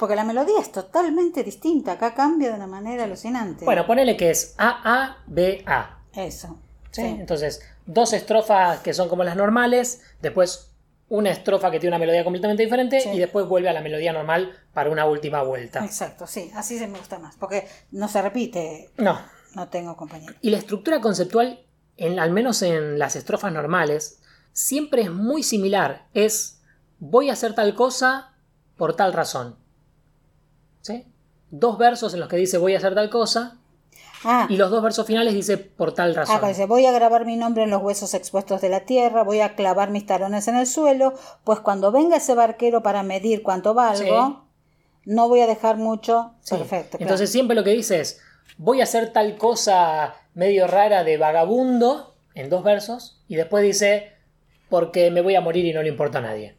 Porque 0.00 0.16
la 0.16 0.24
melodía 0.24 0.58
es 0.60 0.72
totalmente 0.72 1.44
distinta. 1.44 1.92
Acá 1.92 2.14
cambia 2.14 2.48
de 2.48 2.54
una 2.56 2.66
manera 2.66 3.04
alucinante. 3.04 3.64
Bueno, 3.66 3.86
ponele 3.86 4.16
que 4.16 4.30
es 4.30 4.54
A, 4.58 4.80
A, 4.82 5.18
B, 5.26 5.62
A. 5.66 5.98
Eso. 6.14 6.58
¿sí? 6.90 7.02
Sí. 7.02 7.06
Entonces, 7.06 7.60
dos 7.86 8.12
estrofas 8.14 8.80
que 8.80 8.94
son 8.94 9.08
como 9.08 9.22
las 9.22 9.36
normales, 9.36 10.00
después 10.22 10.72
una 11.10 11.30
estrofa 11.30 11.70
que 11.70 11.78
tiene 11.80 11.94
una 11.94 11.98
melodía 12.00 12.24
completamente 12.24 12.62
diferente 12.62 13.00
Sí. 13.00 13.10
y 13.10 13.18
después 13.18 13.46
vuelve 13.46 13.68
a 13.68 13.72
la 13.72 13.80
melodía 13.80 14.12
normal 14.12 14.52
para 14.72 14.90
una 14.90 15.06
última 15.06 15.42
vuelta. 15.42 15.84
Exacto, 15.84 16.26
sí, 16.26 16.50
así 16.54 16.78
se 16.78 16.86
me 16.86 16.98
gusta 16.98 17.18
más, 17.18 17.36
porque 17.36 17.66
no 17.90 18.06
se 18.08 18.22
repite, 18.22 18.90
No. 18.96 19.20
no 19.54 19.68
tengo 19.68 19.96
compañero. 19.96 20.32
Y 20.40 20.50
la 20.50 20.58
estructura 20.58 21.00
conceptual, 21.00 21.66
en, 21.96 22.20
al 22.20 22.30
menos 22.30 22.62
en 22.62 22.98
las 22.98 23.16
estrofas 23.16 23.52
normales, 23.52 24.20
siempre 24.52 25.02
es 25.02 25.10
muy 25.10 25.42
similar. 25.42 26.06
Es 26.14 26.60
voy 27.00 27.28
a 27.28 27.32
hacer 27.32 27.54
tal 27.54 27.74
cosa 27.74 28.32
por 28.76 28.94
tal 28.94 29.12
razón. 29.12 29.56
Dos 31.50 31.78
versos 31.78 32.14
en 32.14 32.20
los 32.20 32.28
que 32.28 32.36
dice 32.36 32.58
voy 32.58 32.74
a 32.74 32.78
hacer 32.78 32.94
tal 32.94 33.10
cosa 33.10 33.60
Ah, 34.24 34.46
y 34.50 34.56
los 34.56 34.70
dos 34.70 34.82
versos 34.82 35.06
finales 35.06 35.32
dice 35.32 35.56
por 35.56 35.94
tal 35.94 36.14
razón. 36.14 36.40
dice, 36.46 36.66
voy 36.66 36.84
a 36.84 36.92
grabar 36.92 37.24
mi 37.24 37.36
nombre 37.36 37.62
en 37.62 37.70
los 37.70 37.82
huesos 37.82 38.12
expuestos 38.12 38.60
de 38.60 38.68
la 38.68 38.80
tierra, 38.80 39.22
voy 39.22 39.40
a 39.40 39.54
clavar 39.54 39.90
mis 39.90 40.04
talones 40.04 40.46
en 40.48 40.56
el 40.56 40.66
suelo, 40.66 41.14
pues 41.44 41.60
cuando 41.60 41.90
venga 41.90 42.18
ese 42.18 42.34
barquero 42.34 42.82
para 42.82 43.02
medir 43.02 43.42
cuánto 43.42 43.72
valgo, 43.72 44.44
no 45.06 45.28
voy 45.28 45.40
a 45.40 45.46
dejar 45.46 45.76
mucho. 45.76 46.34
Sí. 46.42 46.56
Perfecto. 46.56 46.98
claro. 46.98 47.04
Entonces 47.04 47.30
siempre 47.30 47.56
lo 47.56 47.64
que 47.64 47.70
dice 47.70 48.00
es, 48.00 48.20
voy 48.58 48.80
a 48.80 48.84
hacer 48.84 49.12
tal 49.12 49.38
cosa 49.38 50.14
medio 50.34 50.66
rara 50.66 51.02
de 51.02 51.16
vagabundo 51.16 52.14
en 52.34 52.50
dos 52.50 52.62
versos 52.62 53.22
y 53.26 53.36
después 53.36 53.64
dice, 53.64 54.12
porque 54.68 55.10
me 55.10 55.22
voy 55.22 55.34
a 55.34 55.40
morir 55.40 55.64
y 55.64 55.72
no 55.72 55.82
le 55.82 55.88
importa 55.88 56.18
a 56.18 56.22
nadie. 56.22 56.56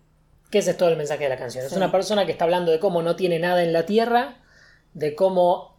Que 0.49 0.59
ese 0.59 0.71
es 0.71 0.77
todo 0.77 0.89
el 0.89 0.97
mensaje 0.97 1.23
de 1.23 1.29
la 1.29 1.37
canción. 1.37 1.63
Es 1.63 1.73
una 1.73 1.91
persona 1.91 2.25
que 2.25 2.31
está 2.31 2.43
hablando 2.43 2.71
de 2.71 2.79
cómo 2.79 3.03
no 3.03 3.15
tiene 3.15 3.39
nada 3.39 3.63
en 3.63 3.71
la 3.71 3.85
tierra, 3.85 4.40
de 4.93 5.15
cómo 5.15 5.77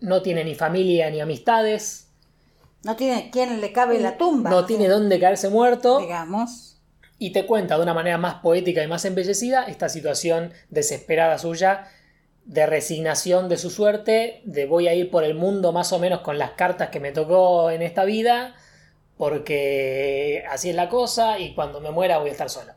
no 0.00 0.22
tiene 0.22 0.44
ni 0.44 0.54
familia 0.54 1.10
ni 1.10 1.20
amistades, 1.20 2.08
no 2.84 2.96
tiene 2.96 3.30
quien 3.30 3.60
le 3.60 3.72
cabe 3.72 3.96
en 3.96 4.02
la 4.02 4.18
tumba. 4.18 4.50
no 4.50 4.66
tiene 4.66 4.88
dónde 4.88 5.20
caerse 5.20 5.48
muerto 5.48 6.00
Digamos. 6.00 6.80
y 7.18 7.30
te 7.30 7.46
cuenta 7.46 7.76
de 7.76 7.82
una 7.82 7.94
manera 7.94 8.18
más 8.18 8.36
poética 8.36 8.82
y 8.82 8.88
más 8.88 9.04
embellecida 9.04 9.64
esta 9.64 9.88
situación 9.88 10.52
desesperada 10.70 11.38
suya 11.38 11.88
de 12.44 12.66
resignación 12.66 13.48
de 13.48 13.56
su 13.56 13.70
suerte, 13.70 14.42
de 14.44 14.66
voy 14.66 14.88
a 14.88 14.94
ir 14.94 15.10
por 15.10 15.22
el 15.22 15.34
mundo 15.34 15.72
más 15.72 15.92
o 15.92 16.00
menos 16.00 16.20
con 16.20 16.38
las 16.38 16.52
cartas 16.52 16.88
que 16.88 16.98
me 16.98 17.12
tocó 17.12 17.70
en 17.70 17.82
esta 17.82 18.04
vida, 18.04 18.56
porque 19.16 20.44
así 20.50 20.70
es 20.70 20.74
la 20.74 20.88
cosa 20.88 21.38
y 21.38 21.54
cuando 21.54 21.80
me 21.80 21.92
muera 21.92 22.18
voy 22.18 22.30
a 22.30 22.32
estar 22.32 22.50
solo. 22.50 22.72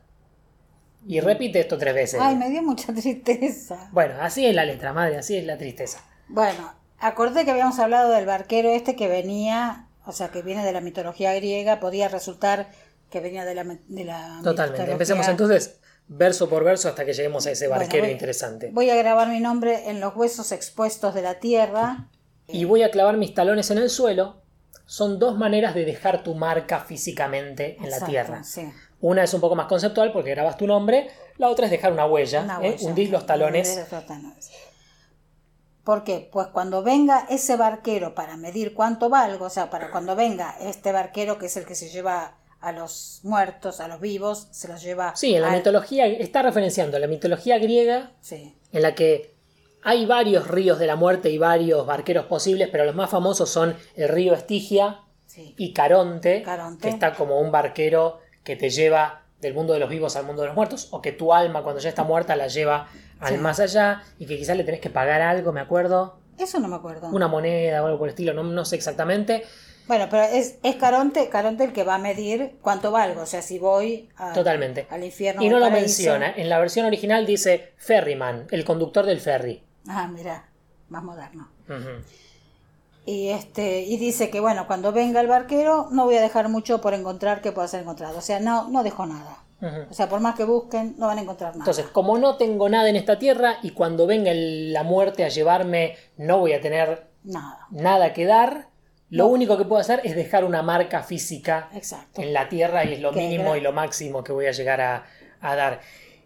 Y 1.08 1.20
repite 1.20 1.60
esto 1.60 1.78
tres 1.78 1.94
veces. 1.94 2.20
Ay, 2.20 2.36
me 2.36 2.50
dio 2.50 2.62
mucha 2.62 2.92
tristeza. 2.94 3.88
Bueno, 3.92 4.14
así 4.20 4.44
es 4.46 4.54
la 4.54 4.64
letra, 4.64 4.92
madre, 4.92 5.18
así 5.18 5.36
es 5.36 5.44
la 5.44 5.56
tristeza. 5.56 6.00
Bueno, 6.28 6.72
acordé 6.98 7.44
que 7.44 7.50
habíamos 7.52 7.78
hablado 7.78 8.10
del 8.10 8.26
barquero 8.26 8.70
este 8.70 8.96
que 8.96 9.06
venía, 9.08 9.86
o 10.04 10.12
sea, 10.12 10.28
que 10.28 10.42
viene 10.42 10.64
de 10.64 10.72
la 10.72 10.80
mitología 10.80 11.32
griega, 11.34 11.78
podía 11.80 12.08
resultar 12.08 12.68
que 13.10 13.20
venía 13.20 13.44
de 13.44 13.54
la, 13.54 13.62
de 13.64 14.04
la 14.04 14.40
Totalmente. 14.42 14.82
mitología- 14.82 14.92
Empecemos 14.92 15.28
entonces 15.28 15.78
verso 16.08 16.48
por 16.48 16.64
verso 16.64 16.88
hasta 16.88 17.04
que 17.04 17.12
lleguemos 17.12 17.46
a 17.46 17.52
ese 17.52 17.68
Bueno, 17.68 17.82
barquero 17.82 18.04
voy- 18.04 18.12
interesante. 18.12 18.70
Voy 18.72 18.90
a 18.90 18.96
grabar 18.96 19.28
mi 19.28 19.38
nombre 19.40 19.88
en 19.90 20.00
los 20.00 20.14
huesos 20.16 20.50
expuestos 20.52 21.14
de 21.14 21.22
la 21.22 21.34
tierra. 21.40 22.08
y 22.48 22.64
voy 22.64 22.82
a 22.84 22.90
clavar 22.92 23.16
mis 23.16 23.34
talones 23.34 23.70
en 23.72 23.78
el 23.78 23.90
suelo, 23.90 24.40
son 24.84 25.18
dos 25.18 25.36
maneras 25.36 25.74
de 25.74 25.84
dejar 25.84 26.22
tu 26.22 26.34
marca 26.36 26.78
físicamente 26.80 27.76
en 27.80 27.90
la 27.90 28.00
tierra. 28.06 28.42
sí. 28.44 28.70
Una 29.00 29.24
es 29.24 29.34
un 29.34 29.40
poco 29.40 29.54
más 29.54 29.66
conceptual 29.66 30.12
porque 30.12 30.30
grabas 30.30 30.56
tu 30.56 30.66
nombre, 30.66 31.08
la 31.38 31.48
otra 31.48 31.66
es 31.66 31.70
dejar 31.70 31.92
una 31.92 32.06
huella, 32.06 32.42
Una 32.42 32.56
¿eh? 32.56 32.70
huella. 32.70 32.88
hundir 32.88 33.10
los 33.10 33.26
talones. 33.26 33.68
Hundir 33.68 33.86
los 33.92 34.06
talones. 34.06 34.50
¿Por 35.84 36.02
qué? 36.02 36.28
Pues 36.32 36.48
cuando 36.48 36.82
venga 36.82 37.26
ese 37.30 37.56
barquero 37.56 38.14
para 38.14 38.36
medir 38.36 38.74
cuánto 38.74 39.08
valgo, 39.08 39.44
o 39.46 39.50
sea, 39.50 39.70
para 39.70 39.90
cuando 39.90 40.16
venga 40.16 40.56
este 40.60 40.90
barquero 40.90 41.38
que 41.38 41.46
es 41.46 41.56
el 41.56 41.64
que 41.64 41.76
se 41.76 41.88
lleva 41.88 42.34
a 42.60 42.72
los 42.72 43.20
muertos, 43.22 43.78
a 43.80 43.86
los 43.86 44.00
vivos, 44.00 44.48
se 44.50 44.66
los 44.66 44.82
lleva 44.82 45.14
Sí, 45.14 45.36
en 45.36 45.42
la 45.42 45.50
al- 45.50 45.56
mitología, 45.58 46.06
está 46.06 46.42
referenciando 46.42 46.96
a 46.96 47.00
la 47.00 47.06
mitología 47.06 47.58
griega, 47.58 48.10
Sí, 48.20 48.56
en 48.72 48.82
la 48.82 48.94
que 48.96 49.36
hay 49.84 50.06
varios 50.06 50.48
ríos 50.48 50.80
de 50.80 50.88
la 50.88 50.96
muerte 50.96 51.30
y 51.30 51.38
varios 51.38 51.86
barqueros 51.86 52.24
posibles, 52.26 52.68
pero 52.72 52.84
los 52.84 52.96
más 52.96 53.08
famosos 53.10 53.48
son 53.48 53.76
el 53.94 54.08
río 54.08 54.34
Estigia 54.34 55.02
sí. 55.26 55.54
y 55.56 55.72
Caronte, 55.72 56.42
Caronte. 56.42 56.82
que 56.82 56.88
está 56.88 57.14
como 57.14 57.38
un 57.38 57.52
barquero 57.52 58.18
que 58.46 58.56
te 58.56 58.70
lleva 58.70 59.22
del 59.40 59.52
mundo 59.52 59.74
de 59.74 59.80
los 59.80 59.90
vivos 59.90 60.16
al 60.16 60.24
mundo 60.24 60.40
de 60.42 60.48
los 60.48 60.56
muertos, 60.56 60.88
o 60.92 61.02
que 61.02 61.12
tu 61.12 61.34
alma 61.34 61.62
cuando 61.62 61.80
ya 61.82 61.90
está 61.90 62.04
muerta 62.04 62.34
la 62.36 62.46
lleva 62.46 62.88
al 63.20 63.34
Sí. 63.34 63.38
más 63.40 63.60
allá, 63.60 64.02
y 64.18 64.24
que 64.26 64.38
quizás 64.38 64.56
le 64.56 64.64
tenés 64.64 64.80
que 64.80 64.88
pagar 64.88 65.20
algo, 65.20 65.52
me 65.52 65.60
acuerdo, 65.60 66.18
Eso 66.38 66.58
no 66.60 66.68
me 66.68 66.76
acuerdo. 66.76 67.08
una 67.08 67.28
moneda 67.28 67.82
o 67.82 67.86
algo 67.86 67.98
por 67.98 68.08
el 68.08 68.10
estilo, 68.14 68.32
no, 68.32 68.42
no 68.44 68.64
sé 68.64 68.76
exactamente. 68.76 69.42
Bueno, 69.88 70.06
pero 70.10 70.22
es, 70.24 70.58
es 70.62 70.76
Caronte, 70.76 71.28
Caronte 71.28 71.64
el 71.64 71.72
que 71.72 71.84
va 71.84 71.96
a 71.96 71.98
medir 71.98 72.56
cuánto 72.62 72.90
valgo, 72.90 73.22
o 73.22 73.26
sea, 73.26 73.42
si 73.42 73.58
voy 73.58 74.08
a- 74.16 74.32
Totalmente. 74.32 74.86
al 74.90 75.04
infierno 75.04 75.42
Y 75.42 75.48
no 75.48 75.58
lo 75.58 75.70
menciona. 75.70 76.32
En 76.34 76.48
la 76.48 76.58
versión 76.58 76.86
original 76.86 77.26
dice 77.26 77.72
ferryman, 77.76 78.46
el 78.50 78.64
conductor 78.64 79.06
del 79.06 79.20
ferry. 79.20 79.62
Ah, 79.88 80.08
mira, 80.08 80.48
más 80.88 81.02
moderno. 81.04 81.48
Y 83.06 83.28
este 83.28 83.82
y 83.82 83.96
dice 83.98 84.28
que 84.30 84.40
bueno, 84.40 84.66
cuando 84.66 84.92
venga 84.92 85.20
el 85.20 85.28
barquero 85.28 85.88
no 85.92 86.04
voy 86.04 86.16
a 86.16 86.20
dejar 86.20 86.48
mucho 86.48 86.80
por 86.80 86.92
encontrar 86.92 87.40
que 87.40 87.52
pueda 87.52 87.68
ser 87.68 87.80
encontrado, 87.82 88.18
o 88.18 88.20
sea, 88.20 88.40
no 88.40 88.68
no 88.68 88.82
dejo 88.82 89.06
nada. 89.06 89.38
O 89.90 89.94
sea, 89.94 90.08
por 90.10 90.20
más 90.20 90.34
que 90.34 90.44
busquen, 90.44 90.96
no 90.98 91.06
van 91.06 91.16
a 91.16 91.22
encontrar 91.22 91.52
nada. 91.52 91.60
Entonces, 91.62 91.86
como 91.86 92.18
no 92.18 92.36
tengo 92.36 92.68
nada 92.68 92.90
en 92.90 92.96
esta 92.96 93.18
tierra 93.18 93.56
y 93.62 93.70
cuando 93.70 94.06
venga 94.06 94.30
el- 94.30 94.70
la 94.74 94.82
muerte 94.82 95.24
a 95.24 95.28
llevarme 95.28 95.94
no 96.18 96.38
voy 96.40 96.52
a 96.52 96.60
tener 96.60 97.06
nada. 97.24 97.60
nada 97.70 98.12
que 98.12 98.26
dar, 98.26 98.68
lo 99.08 99.28
único 99.28 99.56
que 99.56 99.64
puedo 99.64 99.80
hacer 99.80 100.00
es 100.04 100.14
dejar 100.14 100.44
una 100.44 100.62
marca 100.62 101.02
física 101.02 101.70
Exacto. 101.72 102.20
en 102.20 102.34
la 102.34 102.48
tierra 102.50 102.84
y 102.84 102.92
es 102.94 103.00
lo 103.00 103.12
mínimo 103.12 103.56
y 103.56 103.60
lo 103.62 103.72
máximo 103.72 104.22
que 104.22 104.32
voy 104.32 104.44
a 104.46 104.52
llegar 104.52 104.80
a, 104.82 105.04
a 105.40 105.56
dar. 105.56 105.80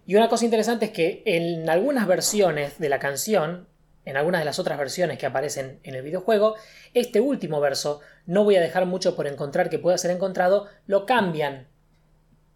Y 0.07 0.17
una 0.17 0.29
cosa 0.29 0.45
interesante 0.45 0.87
es 0.87 0.91
que 0.91 1.23
en 1.25 1.71
algunas 1.71 2.07
versiones 2.09 2.79
de 2.81 2.89
la 2.89 2.99
canción, 2.99 3.69
en 4.05 4.17
algunas 4.17 4.41
de 4.41 4.45
las 4.45 4.59
otras 4.59 4.79
versiones 4.79 5.19
que 5.19 5.27
aparecen 5.27 5.81
en 5.83 5.95
el 5.95 6.03
videojuego, 6.03 6.57
este 6.95 7.21
último 7.21 7.61
verso, 7.61 8.01
no 8.27 8.45
voy 8.45 8.57
a 8.57 8.61
dejar 8.61 8.87
mucho 8.87 9.15
por 9.17 9.27
encontrar 9.27 9.71
que 9.71 9.79
pueda 9.79 9.99
ser 9.99 10.11
encontrado, 10.11 10.69
lo 10.87 11.07
cambian. 11.07 11.69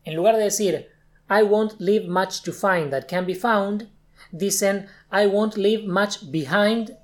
En 0.05 0.15
lugar 0.15 0.37
de 0.37 0.45
decir 0.45 0.91
I 1.29 1.43
won't 1.43 1.75
leave 1.79 2.07
much 2.07 2.43
to 2.43 2.53
find 2.53 2.91
that 2.91 3.07
can 3.09 3.27
be 3.27 3.35
found, 3.35 3.91
dicen 4.31 4.89
I 5.13 5.27
won't 5.27 5.57
leave 5.57 5.87
much 5.87 6.31
behind 6.31 6.97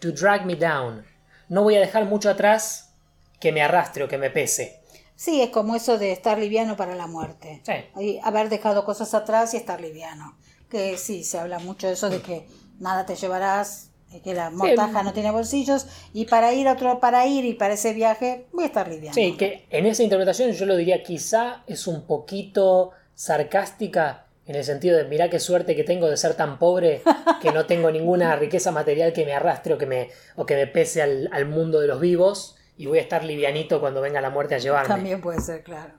to 0.00 0.12
drag 0.12 0.44
me 0.44 0.54
down. 0.54 1.04
No 1.48 1.62
voy 1.62 1.76
a 1.76 1.80
dejar 1.80 2.06
mucho 2.06 2.30
atrás 2.30 2.94
que 3.40 3.52
me 3.52 3.62
arrastre 3.62 4.04
o 4.04 4.08
que 4.08 4.18
me 4.18 4.30
pese. 4.30 4.80
Sí, 5.14 5.40
es 5.40 5.50
como 5.50 5.74
eso 5.74 5.98
de 5.98 6.12
estar 6.12 6.38
liviano 6.38 6.76
para 6.76 6.94
la 6.94 7.06
muerte. 7.06 7.62
Sí. 7.64 7.72
Y 8.00 8.20
haber 8.22 8.50
dejado 8.50 8.84
cosas 8.84 9.14
atrás 9.14 9.54
y 9.54 9.56
estar 9.56 9.80
liviano. 9.80 10.36
Que 10.68 10.98
sí, 10.98 11.24
se 11.24 11.38
habla 11.38 11.58
mucho 11.58 11.86
de 11.86 11.94
eso 11.94 12.10
de 12.10 12.20
que 12.20 12.46
nada 12.78 13.06
te 13.06 13.14
llevarás, 13.14 13.90
y 14.12 14.20
que 14.20 14.34
la 14.34 14.50
mortaja 14.50 15.02
no 15.02 15.12
tiene 15.12 15.30
bolsillos 15.30 15.86
y 16.12 16.26
para 16.26 16.52
ir 16.52 16.68
a 16.68 16.72
otro 16.74 17.00
para 17.00 17.26
ir 17.26 17.44
y 17.44 17.54
para 17.54 17.74
ese 17.74 17.92
viaje 17.92 18.46
voy 18.52 18.64
a 18.64 18.66
estar 18.68 18.88
liviano. 18.88 19.14
Sí, 19.14 19.36
que 19.36 19.66
en 19.70 19.86
esa 19.86 20.02
interpretación 20.02 20.52
yo 20.52 20.66
lo 20.66 20.76
diría 20.76 21.02
quizá 21.02 21.64
es 21.66 21.86
un 21.86 22.06
poquito 22.06 22.92
sarcástica 23.14 24.26
en 24.46 24.54
el 24.54 24.64
sentido 24.64 24.96
de 24.96 25.04
mirá 25.04 25.28
qué 25.28 25.40
suerte 25.40 25.74
que 25.74 25.82
tengo 25.82 26.08
de 26.08 26.16
ser 26.16 26.34
tan 26.34 26.58
pobre 26.58 27.02
que 27.42 27.50
no 27.50 27.66
tengo 27.66 27.90
ninguna 27.90 28.36
riqueza 28.36 28.70
material 28.70 29.12
que 29.12 29.24
me 29.24 29.34
arrastre 29.34 29.74
o 29.74 29.78
que 29.78 29.86
me, 29.86 30.10
o 30.36 30.46
que 30.46 30.54
me 30.54 30.66
pese 30.66 31.02
al, 31.02 31.28
al 31.32 31.46
mundo 31.46 31.80
de 31.80 31.88
los 31.88 32.00
vivos 32.00 32.56
y 32.78 32.86
voy 32.86 32.98
a 32.98 33.02
estar 33.02 33.24
livianito 33.24 33.80
cuando 33.80 34.00
venga 34.00 34.20
la 34.20 34.30
muerte 34.30 34.54
a 34.54 34.58
llevarme. 34.58 34.88
También 34.88 35.20
puede 35.20 35.40
ser, 35.40 35.62
claro. 35.62 35.94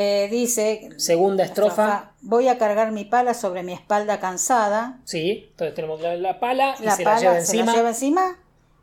Eh, 0.00 0.28
dice, 0.30 0.90
Segunda 0.96 1.42
estrofa. 1.42 2.12
voy 2.20 2.46
a 2.46 2.56
cargar 2.56 2.92
mi 2.92 3.04
pala 3.04 3.34
sobre 3.34 3.64
mi 3.64 3.72
espalda 3.72 4.20
cansada. 4.20 5.00
Sí, 5.04 5.48
entonces 5.50 5.74
tenemos 5.74 6.00
la, 6.00 6.14
la 6.16 6.38
pala 6.38 6.76
y 6.78 6.84
La 6.84 6.94
se 6.94 7.02
pala 7.02 7.16
la 7.16 7.20
lleva 7.20 7.32
se 7.34 7.40
encima. 7.40 7.64
la 7.66 7.72
lleva 7.74 7.88
encima. 7.88 8.38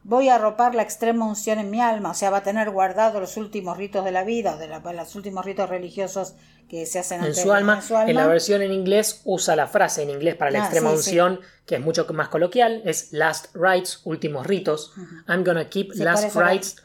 Voy 0.08 0.30
a 0.30 0.36
arropar 0.36 0.76
la 0.76 0.84
extrema 0.84 1.28
unción 1.28 1.58
en 1.58 1.72
mi 1.72 1.82
alma, 1.82 2.12
o 2.12 2.14
sea, 2.14 2.30
va 2.30 2.38
a 2.38 2.44
tener 2.44 2.70
guardado 2.70 3.20
los 3.20 3.38
últimos 3.38 3.76
ritos 3.76 4.06
de 4.06 4.12
la 4.12 4.24
vida, 4.24 4.54
o 4.54 4.58
de 4.60 4.68
la- 4.68 4.80
los 4.94 5.16
últimos 5.16 5.44
ritos 5.44 5.68
religiosos 5.68 6.36
que 6.70 6.86
se 6.86 7.00
hacen 7.00 7.24
en 7.24 7.34
su, 7.34 7.52
alma, 7.52 7.76
en 7.78 7.82
su 7.82 7.96
alma. 7.98 8.10
en 8.12 8.16
la 8.16 8.28
versión 8.28 8.62
en 8.62 8.72
inglés 8.72 9.22
usa 9.24 9.56
la 9.56 9.66
frase 9.68 10.04
en 10.04 10.12
inglés 10.12 10.36
para 10.36 10.52
la 10.52 10.60
Ah, 10.60 10.66
extrema 10.66 10.92
sí, 10.92 10.96
unción, 10.98 11.40
que 11.66 11.76
es 11.76 11.82
mucho 11.82 12.06
más 12.14 12.30
coloquial, 12.30 12.84
es 12.86 13.14
last 13.14 13.48
rites, 13.56 14.02
últimos 14.04 14.46
ritos. 14.46 14.94
I'm 15.28 15.44
gonna 15.44 15.70
keep 15.70 15.92
Sí, 15.94 16.04
last 16.04 16.36
rites 16.36 16.76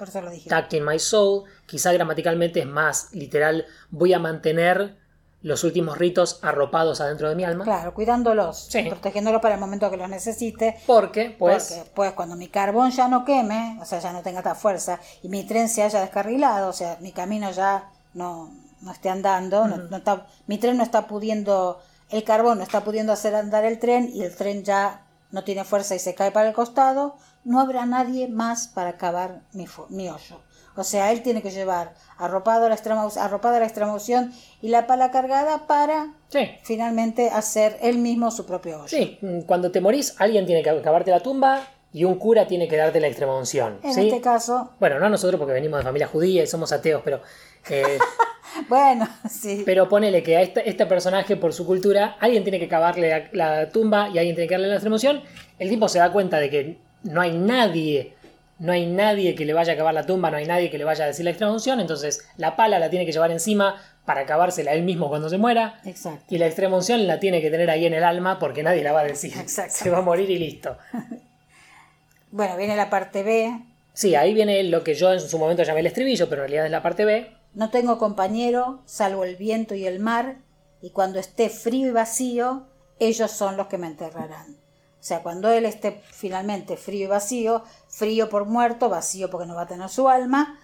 tucked 0.49 0.73
in 0.75 0.85
my 0.87 0.99
soul. 0.99 1.45
Quizá 1.67 1.93
gramaticalmente 1.93 2.61
es 2.61 2.67
más 2.67 3.11
literal, 3.13 3.67
voy 3.91 4.15
a 4.15 4.19
mantener 4.19 4.97
los 5.43 5.65
últimos 5.65 5.97
ritos 5.97 6.39
arropados 6.43 7.01
adentro 7.01 7.29
de 7.29 7.35
mi 7.35 7.45
alma. 7.45 7.65
Claro, 7.65 7.95
cuidándolos, 7.95 8.67
Sí. 8.71 8.83
protegiéndolos 8.89 9.41
para 9.41 9.55
el 9.55 9.61
momento 9.61 9.91
que 9.91 9.97
los 9.97 10.09
necesite. 10.09 10.77
Porque, 10.87 11.35
pues, 11.39 11.73
Porque 11.73 11.91
pues 11.95 12.13
cuando 12.13 12.37
mi 12.37 12.49
carbón 12.49 12.91
ya 12.91 13.09
no 13.09 13.25
queme, 13.25 13.79
o 13.81 13.85
sea, 13.85 14.01
ya 14.01 14.13
no 14.13 14.21
tenga 14.23 14.43
tanta 14.43 14.59
fuerza, 14.59 15.01
y 15.23 15.29
mi 15.29 15.45
tren 15.45 15.69
se 15.69 15.83
haya 15.83 16.01
descarrilado, 16.01 16.69
o 16.69 16.73
sea, 16.75 16.99
mi 17.01 17.13
camino 17.13 17.51
ya 17.53 17.89
no, 18.13 18.51
no 18.83 18.93
esté 18.93 19.09
andando, 19.09 19.67
no- 19.67 19.77
no 19.79 19.97
está, 19.97 20.27
mi 20.47 20.59
tren 20.59 20.77
no 20.77 20.83
está 20.83 21.07
pudiendo, 21.07 21.81
el 22.11 22.23
carbón 22.25 22.59
no 22.59 22.65
está 22.65 22.83
pudiendo 22.85 23.13
hacer 23.13 23.35
andar 23.35 23.65
el 23.65 23.79
tren 23.79 24.11
y 24.13 24.23
el 24.25 24.35
tren 24.37 24.63
ya 24.65 25.03
no 25.31 25.45
tiene 25.45 25.65
fuerza 25.65 25.95
y 25.95 26.01
se 26.01 26.15
cae 26.15 26.33
para 26.33 26.49
el 26.49 26.55
costado, 26.55 27.17
no 27.45 27.61
habrá 27.61 27.87
nadie 27.87 28.29
más 28.29 28.69
para 28.69 28.99
cavar 28.99 29.41
mi, 29.53 29.67
mi 29.89 30.09
hoyo. 30.11 30.41
O 30.77 30.85
sea, 30.85 31.13
él 31.13 31.23
tiene 31.23 31.43
que 31.43 31.51
llevar 31.51 31.95
arropado 32.17 32.67
a 32.67 32.69
la 32.69 32.75
extrema, 32.75 33.07
arropada 33.19 33.59
la 33.59 33.67
extrema 33.67 33.93
unción 33.93 34.33
y 34.63 34.69
la 34.69 34.87
pala 34.87 35.11
cargada 35.11 35.67
para 35.67 36.15
finalmente 36.63 37.31
hacer 37.31 37.77
él 37.83 37.99
mismo 37.99 38.31
su 38.31 38.47
propio 38.47 38.79
hoyo. 38.79 38.89
Sí, 38.89 39.19
cuando 39.47 39.71
te 39.71 39.81
morís, 39.81 40.15
alguien 40.19 40.47
tiene 40.47 40.63
que 40.63 40.81
cavarte 40.81 41.11
la 41.11 41.21
tumba 41.21 41.67
y 41.93 42.05
un 42.05 42.17
cura 42.17 42.47
tiene 42.47 42.69
que 42.69 42.77
darte 42.77 43.01
la 43.01 43.09
extrema 43.09 43.37
unción. 43.37 43.79
En 43.83 43.99
este 43.99 44.21
caso. 44.21 44.71
Bueno, 44.79 45.01
no 45.01 45.09
nosotros 45.09 45.39
porque 45.39 45.55
venimos 45.55 45.81
de 45.81 45.85
familia 45.85 46.07
judía 46.07 46.43
y 46.43 46.47
somos 46.47 46.73
ateos, 46.73 47.03
pero. 47.05 47.21
Eh, 47.69 47.99
bueno, 48.69 49.09
sí. 49.29 49.63
Pero 49.67 49.89
ponele 49.89 50.23
que 50.23 50.37
a 50.37 50.43
este, 50.43 50.69
este, 50.69 50.87
personaje, 50.87 51.37
por 51.37 51.53
su 51.53 51.67
cultura, 51.67 52.17
alguien 52.21 52.45
tiene 52.45 52.61
que 52.61 52.69
cavarle 52.69 53.29
la, 53.33 53.69
tumba 53.71 54.09
y 54.09 54.19
alguien 54.19 54.37
tiene 54.37 54.47
que 54.49 54.55
darle 54.55 54.69
la 54.69 54.75
extrema 54.75 54.97
unción. 54.97 55.23
El 55.59 55.69
tipo 55.69 55.89
se 55.89 55.99
da 55.99 56.13
cuenta 56.13 56.39
de 56.39 56.51
que 56.51 56.79
no 57.03 57.21
hay 57.21 57.37
nadie 57.37 58.15
no 58.61 58.73
hay 58.73 58.87
nadie 58.87 59.35
que 59.35 59.47
le 59.47 59.55
vaya 59.55 59.73
a 59.73 59.77
cavar 59.77 59.95
la 59.95 60.07
tumba, 60.07 60.31
no 60.31 60.37
hay 60.37 60.47
nadie 60.47 60.71
que 60.71 60.79
le 60.79 60.85
vaya 60.85 61.05
a 61.05 61.07
decir 61.09 61.25
la 61.25 61.31
extrema 61.31 61.53
unción, 61.53 61.81
entonces 61.81 62.25
la 62.37 62.57
pala 62.57 62.79
la 62.79 62.91
tiene 62.91 63.07
que 63.07 63.13
llevar 63.13 63.33
encima 63.33 63.77
para 64.05 64.21
acabársela 64.21 64.73
él 64.75 64.83
mismo 64.83 65.09
cuando 65.09 65.29
se 65.29 65.39
muera. 65.39 65.81
Exacto. 65.85 66.27
Y 66.29 66.39
la 66.39 66.47
extrema 66.47 66.77
unción 66.77 67.07
la 67.07 67.19
tiene 67.19 67.41
que 67.41 67.51
tener 67.51 67.71
ahí 67.71 67.87
en 67.87 67.95
el 67.95 68.05
alma 68.05 68.39
porque 68.39 68.63
nadie 68.63 68.85
la 68.85 68.93
va 68.93 69.01
a 69.01 69.05
decir. 69.05 69.33
Exacto. 69.37 69.75
Se 69.75 69.91
va 69.91 69.99
a 69.99 70.03
morir 70.03 70.31
y 70.31 70.39
listo. 70.39 70.77
bueno, 72.31 72.57
viene 72.57 72.77
la 72.77 72.91
parte 72.91 73.23
B. 73.23 73.51
Sí, 73.95 74.15
ahí 74.15 74.35
viene 74.35 74.63
lo 74.65 74.85
que 74.85 74.95
yo 74.95 75.13
en 75.13 75.21
su 75.21 75.39
momento 75.39 75.63
llamé 75.63 75.81
el 75.81 75.87
estribillo, 75.87 76.29
pero 76.29 76.43
en 76.43 76.49
realidad 76.49 76.67
es 76.67 76.73
la 76.73 76.83
parte 76.83 77.05
B. 77.05 77.35
No 77.55 77.71
tengo 77.71 77.99
compañero, 77.99 78.83
salvo 78.85 79.25
el 79.25 79.37
viento 79.37 79.75
y 79.75 79.87
el 79.87 80.01
mar, 80.01 80.37
y 80.83 80.91
cuando 80.91 81.19
esté 81.19 81.49
frío 81.49 81.89
y 81.89 81.93
vacío, 81.93 82.67
ellos 82.99 83.31
son 83.31 83.57
los 83.57 83.67
que 83.67 83.79
me 83.79 83.87
enterrarán. 83.87 84.57
O 85.01 85.03
sea, 85.03 85.23
cuando 85.23 85.51
él 85.51 85.65
esté 85.65 86.03
finalmente 86.11 86.77
frío 86.77 87.05
y 87.05 87.09
vacío, 87.09 87.65
frío 87.89 88.29
por 88.29 88.45
muerto, 88.45 88.91
vacío 88.91 89.31
porque 89.31 89.47
no 89.47 89.55
va 89.55 89.63
a 89.63 89.67
tener 89.67 89.89
su 89.89 90.11
alma, 90.11 90.61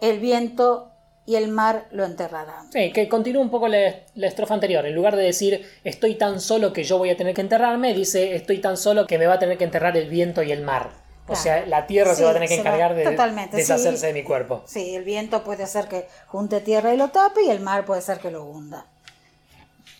el 0.00 0.20
viento 0.20 0.92
y 1.26 1.34
el 1.34 1.48
mar 1.48 1.88
lo 1.90 2.04
enterrarán. 2.04 2.70
Sí, 2.72 2.92
que 2.92 3.08
continúa 3.08 3.42
un 3.42 3.50
poco 3.50 3.66
la, 3.66 3.88
estrofa 4.14 4.54
anterior. 4.54 4.86
En 4.86 4.94
lugar 4.94 5.16
de 5.16 5.24
decir 5.24 5.68
estoy 5.82 6.14
tan 6.14 6.40
solo 6.40 6.72
que 6.72 6.84
yo 6.84 6.98
voy 6.98 7.10
a 7.10 7.16
tener 7.16 7.34
que 7.34 7.40
enterrarme, 7.40 7.92
dice 7.92 8.36
estoy 8.36 8.60
tan 8.60 8.76
solo 8.76 9.06
que 9.08 9.18
me 9.18 9.26
va 9.26 9.34
a 9.34 9.38
tener 9.40 9.58
que 9.58 9.64
enterrar 9.64 9.96
el 9.96 10.08
viento 10.08 10.42
y 10.44 10.52
el 10.52 10.62
mar. 10.62 10.90
O 11.28 11.36
sea, 11.36 11.64
la 11.66 11.86
tierra 11.86 12.14
se 12.14 12.24
va 12.24 12.30
a 12.30 12.34
tener 12.34 12.48
que 12.48 12.56
encargar 12.56 12.94
de 12.94 13.04
deshacerse 13.52 14.08
de 14.08 14.12
mi 14.12 14.22
cuerpo. 14.22 14.64
Sí, 14.66 14.94
el 14.94 15.04
viento 15.04 15.44
puede 15.44 15.62
hacer 15.62 15.88
que 15.88 16.06
junte 16.26 16.60
tierra 16.60 16.92
y 16.92 16.96
lo 16.96 17.08
tape 17.08 17.44
y 17.44 17.50
el 17.50 17.60
mar 17.60 17.84
puede 17.84 18.02
ser 18.02 18.18
que 18.18 18.30
lo 18.30 18.44
hunda. 18.44 18.86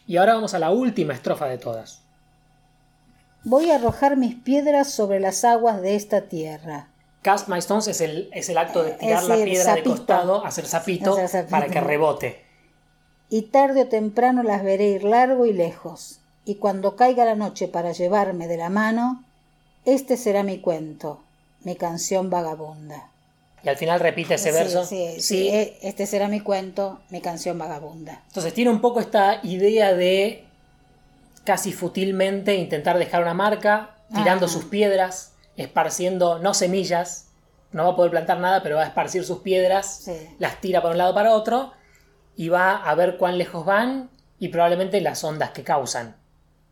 Y 0.06 0.16
ahora 0.16 0.35
vamos 0.35 0.52
a 0.54 0.59
la 0.59 0.71
última 0.71 1.14
estrofa 1.14 1.47
de 1.47 1.59
todas. 1.59 2.01
Voy 3.45 3.71
a 3.71 3.77
arrojar 3.77 4.17
mis 4.17 4.37
piedras 4.37 4.91
sobre 4.91 5.19
las 5.19 5.45
aguas 5.45 5.83
de 5.83 5.97
esta 5.97 6.23
tierra. 6.23 6.89
Cast 7.23 7.49
my 7.49 7.59
stones 7.59 7.89
es 7.89 8.01
el, 8.01 8.31
es 8.33 8.49
el 8.49 8.59
acto 8.59 8.83
de 8.85 8.93
tirar 8.93 9.25
la 9.25 9.37
piedra 9.37 9.75
de 9.75 9.83
costado, 9.83 10.45
hacer 10.45 10.67
sapito, 10.67 11.17
para 11.51 11.67
que 11.67 11.81
rebote. 11.81 12.45
Y 13.29 13.43
tarde 13.43 13.83
o 13.83 13.89
temprano 13.89 14.43
las 14.43 14.63
veré 14.63 14.91
ir 14.91 15.05
largo 15.05 15.47
y 15.47 15.53
lejos. 15.53 16.21
Y 16.45 16.57
cuando 16.57 16.97
caiga 16.97 17.25
la 17.25 17.35
noche 17.35 17.69
para 17.69 17.93
llevarme 17.93 18.47
de 18.47 18.57
la 18.57 18.69
mano, 18.69 19.25
este 19.85 20.17
será 20.17 20.43
mi 20.43 20.59
cuento, 20.59 21.21
mi 21.65 21.77
canción 21.77 22.31
vagabunda. 22.31 23.09
Y 23.65 23.69
al 23.69 23.77
final 23.77 24.01
repite 24.01 24.35
ese 24.35 24.51
verso. 24.51 24.85
Sí, 24.85 25.21
sí, 25.21 25.49
e, 25.49 25.79
este 25.83 26.07
será 26.07 26.29
mi 26.29 26.41
cuento, 26.41 27.01
mi 27.11 27.21
canción 27.21 27.59
vagabunda. 27.59 28.23
Entonces 28.27 28.55
tiene 28.55 28.71
un 28.71 28.81
poco 28.81 29.01
esta 29.01 29.41
idea 29.45 29.95
de 29.95 30.45
casi 31.45 31.73
fútilmente 31.73 32.55
intentar 32.55 32.99
dejar 32.99 33.23
una 33.23 33.35
marca, 33.35 33.97
tirando 34.15 34.49
sus 34.49 34.65
piedras, 34.65 35.35
esparciendo, 35.57 36.39
no 36.39 36.55
semillas, 36.55 37.29
no 37.73 37.85
va 37.85 37.93
a 37.93 37.97
poder 37.97 38.11
plantar 38.11 38.39
nada, 38.39 38.63
pero 38.63 38.77
va 38.77 38.83
a 38.83 38.87
esparcir 38.87 39.25
sus 39.25 39.39
piedras, 39.39 40.09
las 40.39 40.61
tira 40.61 40.83
para 40.83 40.93
un 40.93 40.99
lado 40.99 41.15
para 41.15 41.33
otro 41.33 41.73
y 42.37 42.49
va 42.49 42.77
a 42.77 42.95
ver 42.95 43.17
cuán 43.17 43.39
lejos 43.39 43.65
van 43.65 44.11
y 44.39 44.49
probablemente 44.49 45.01
las 45.01 45.23
ondas 45.25 45.51
que 45.51 45.63
causan. 45.63 46.17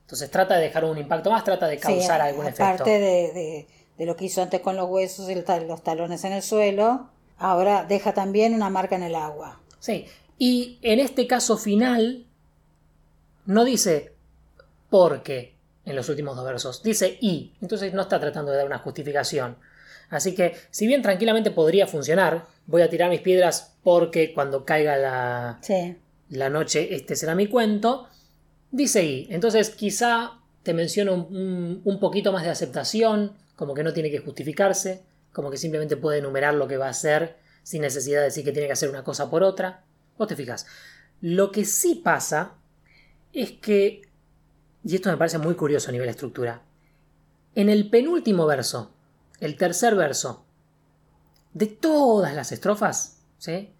Entonces 0.03 0.31
trata 0.31 0.57
de 0.57 0.63
dejar 0.63 0.85
un 0.85 0.99
impacto 0.99 1.31
más, 1.31 1.45
trata 1.45 1.67
de 1.69 1.79
causar 1.79 2.21
algún 2.21 2.47
efecto. 2.47 2.65
Aparte 2.65 2.99
de, 2.99 3.67
de, 3.97 4.07
lo 4.07 4.17
que 4.17 4.25
hizo 4.25 4.43
antes 4.43 4.61
con 4.61 4.77
los 4.77 4.89
huesos 4.89 5.31
y 5.31 5.35
los 5.35 5.83
talones 5.83 6.25
en 6.25 6.33
el 6.33 6.43
suelo, 6.43 7.11
ahora 7.39 7.85
deja 7.85 8.13
también 8.13 8.55
una 8.55 8.71
marca 8.71 8.97
en 8.97 9.03
el 9.03 9.15
agua. 9.15 9.61
Sí, 9.79 10.07
y 10.39 10.79
en 10.83 11.01
este 11.01 11.27
caso 11.27 11.57
final 11.57 12.27
no 13.47 13.65
dice 13.65 14.15
porque 14.91 15.55
en 15.85 15.97
los 15.97 16.09
últimos 16.09 16.37
dos 16.37 16.45
versos. 16.45 16.83
Dice 16.83 17.19
y, 17.21 17.55
entonces 17.61 17.95
no 17.95 18.03
está 18.03 18.21
tratando 18.21 18.51
de 18.51 18.59
dar 18.59 18.67
una 18.67 18.79
justificación. 18.79 19.57
Así 20.11 20.35
que, 20.35 20.57
si 20.71 20.87
bien 20.87 21.03
tranquilamente 21.03 21.53
podría 21.53 21.87
funcionar, 21.87 22.45
voy 22.67 22.83
a 22.83 22.91
tirar 22.91 23.11
mis 23.11 23.21
piedras 23.21 23.77
porque 23.83 24.35
cuando 24.35 24.65
caiga 24.65 24.97
la, 24.97 25.61
la 26.31 26.51
noche 26.51 26.95
este 26.95 27.15
será 27.17 27.35
mi 27.35 27.47
cuento, 27.47 28.09
dice 28.71 29.05
y. 29.05 29.29
Entonces 29.31 29.71
quizá 29.71 30.39
te 30.63 30.75
menciono 30.75 31.15
un, 31.15 31.81
un, 31.85 32.01
poquito 32.01 32.33
más 32.33 32.43
de 32.43 32.51
aceptación, 32.51 33.37
como 33.57 33.73
que 33.73 33.85
no 33.85 33.93
tiene 33.93 34.11
que 34.11 34.19
justificarse, 34.19 35.03
como 35.33 35.51
que 35.51 35.57
simplemente 35.57 35.97
puede 35.97 36.19
enumerar 36.19 36.55
lo 36.55 36.67
que 36.67 36.77
va 36.77 36.87
a 36.87 36.91
hacer 36.91 37.37
sin 37.63 37.83
necesidad 37.83 38.19
de 38.19 38.25
decir 38.25 38.45
que 38.45 38.53
tiene 38.53 38.67
que 38.67 38.73
hacer 38.73 38.91
una 38.91 39.05
cosa 39.05 39.31
por 39.31 39.43
otra. 39.43 39.85
Vos 40.19 40.29
te 40.29 40.37
fijas. 40.37 40.67
Lo 41.21 41.53
que 41.53 41.65
sí 41.65 41.95
pasa 41.95 42.55
es 43.33 43.53
que 43.53 44.03
y 44.85 44.95
esto 44.95 45.11
me 45.11 45.17
parece 45.17 45.39
muy 45.39 45.55
curioso 45.55 45.89
a 45.89 45.93
nivel 45.93 46.07
de 46.07 46.13
estructura, 46.13 46.63
en 47.55 47.69
el 47.69 47.91
penúltimo 47.91 48.47
verso, 48.47 48.93
el 49.41 49.57
tercer 49.57 49.95
verso, 49.95 50.45
de 51.53 51.67
todas 51.67 52.35
las 52.35 52.53
estrofas, 52.53 53.19
¿sí? 53.39 53.73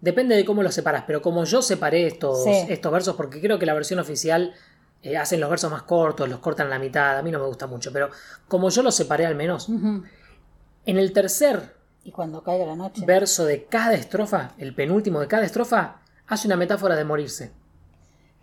Depende 0.00 0.36
de 0.36 0.44
cómo 0.44 0.62
los 0.62 0.74
separas, 0.74 1.04
pero 1.06 1.22
como 1.22 1.44
yo 1.44 1.62
separé 1.62 2.06
estos, 2.06 2.46
estos 2.46 2.92
versos, 2.92 3.16
porque 3.16 3.40
creo 3.40 3.58
que 3.58 3.66
la 3.66 3.74
versión 3.74 3.98
oficial 3.98 4.54
eh, 5.02 5.16
hacen 5.16 5.40
los 5.40 5.50
versos 5.50 5.70
más 5.70 5.82
cortos, 5.82 6.28
los 6.28 6.38
cortan 6.38 6.68
a 6.68 6.70
la 6.70 6.78
mitad, 6.78 7.18
a 7.18 7.22
mí 7.22 7.30
no 7.30 7.38
me 7.38 7.46
gusta 7.46 7.66
mucho, 7.66 7.92
pero 7.92 8.10
como 8.46 8.68
yo 8.70 8.82
los 8.82 8.94
separé 8.94 9.26
al 9.26 9.34
menos, 9.34 9.68
en 9.68 10.98
el 10.98 11.12
tercer 11.12 11.74
y 12.04 12.12
cuando 12.12 12.42
caiga 12.42 12.66
la 12.66 12.76
noche. 12.76 13.04
verso 13.04 13.44
de 13.44 13.64
cada 13.64 13.94
estrofa, 13.94 14.52
el 14.58 14.74
penúltimo 14.74 15.20
de 15.20 15.26
cada 15.26 15.44
estrofa, 15.44 16.02
hace 16.28 16.46
una 16.46 16.56
metáfora 16.56 16.94
de 16.94 17.04
morirse. 17.04 17.50